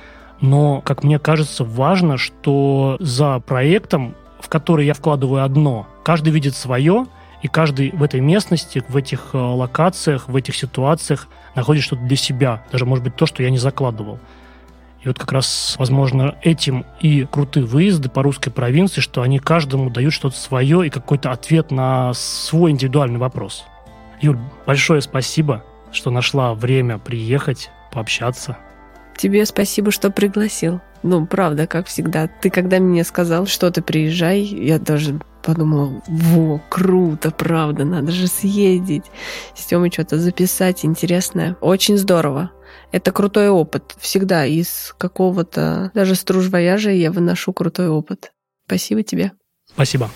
но, 0.42 0.80
как 0.80 1.04
мне 1.04 1.20
кажется, 1.20 1.64
важно, 1.64 2.18
что 2.18 2.96
за 2.98 3.38
проектом, 3.38 4.16
в 4.40 4.48
который 4.48 4.84
я 4.84 4.92
вкладываю 4.92 5.44
одно, 5.44 5.86
каждый 6.02 6.32
видит 6.32 6.56
свое, 6.56 7.06
и 7.42 7.48
каждый 7.48 7.92
в 7.92 8.02
этой 8.02 8.20
местности, 8.20 8.82
в 8.88 8.96
этих 8.96 9.30
э, 9.32 9.38
локациях, 9.38 10.28
в 10.28 10.34
этих 10.34 10.56
ситуациях 10.56 11.28
находит 11.54 11.84
что-то 11.84 12.02
для 12.02 12.16
себя, 12.16 12.64
даже, 12.72 12.86
может 12.86 13.04
быть, 13.04 13.14
то, 13.14 13.24
что 13.24 13.42
я 13.44 13.50
не 13.50 13.58
закладывал. 13.58 14.18
И 15.02 15.08
вот 15.08 15.18
как 15.18 15.32
раз, 15.32 15.74
возможно, 15.78 16.36
этим 16.42 16.86
и 17.00 17.24
крутые 17.24 17.66
выезды 17.66 18.08
по 18.08 18.22
русской 18.22 18.50
провинции, 18.50 19.00
что 19.00 19.22
они 19.22 19.40
каждому 19.40 19.90
дают 19.90 20.12
что-то 20.12 20.36
свое 20.36 20.86
и 20.86 20.90
какой-то 20.90 21.32
ответ 21.32 21.72
на 21.72 22.12
свой 22.14 22.70
индивидуальный 22.70 23.18
вопрос. 23.18 23.64
Юль, 24.20 24.38
большое 24.64 25.00
спасибо, 25.00 25.64
что 25.90 26.10
нашла 26.10 26.54
время 26.54 26.98
приехать, 26.98 27.70
пообщаться. 27.92 28.56
Тебе 29.16 29.44
спасибо, 29.44 29.90
что 29.90 30.10
пригласил. 30.10 30.80
Ну, 31.02 31.26
правда, 31.26 31.66
как 31.66 31.88
всегда. 31.88 32.28
Ты 32.28 32.48
когда 32.50 32.78
мне 32.78 33.02
сказал, 33.02 33.46
что 33.46 33.70
ты 33.72 33.82
приезжай, 33.82 34.40
я 34.40 34.78
даже 34.78 35.20
подумала, 35.42 36.00
во, 36.06 36.60
круто, 36.68 37.32
правда, 37.32 37.84
надо 37.84 38.12
же 38.12 38.28
съездить. 38.28 39.04
С 39.56 39.66
Тёмой 39.66 39.90
что-то 39.90 40.18
записать 40.18 40.84
интересное. 40.84 41.56
Очень 41.60 41.98
здорово. 41.98 42.52
Это 42.90 43.12
крутой 43.12 43.48
опыт. 43.48 43.94
Всегда 43.98 44.44
из 44.44 44.94
какого-то, 44.98 45.90
даже 45.94 46.14
стружвояжа 46.14 46.90
я 46.90 47.10
выношу 47.10 47.52
крутой 47.52 47.88
опыт. 47.88 48.32
Спасибо 48.66 49.02
тебе. 49.02 49.32
Спасибо. 49.66 50.10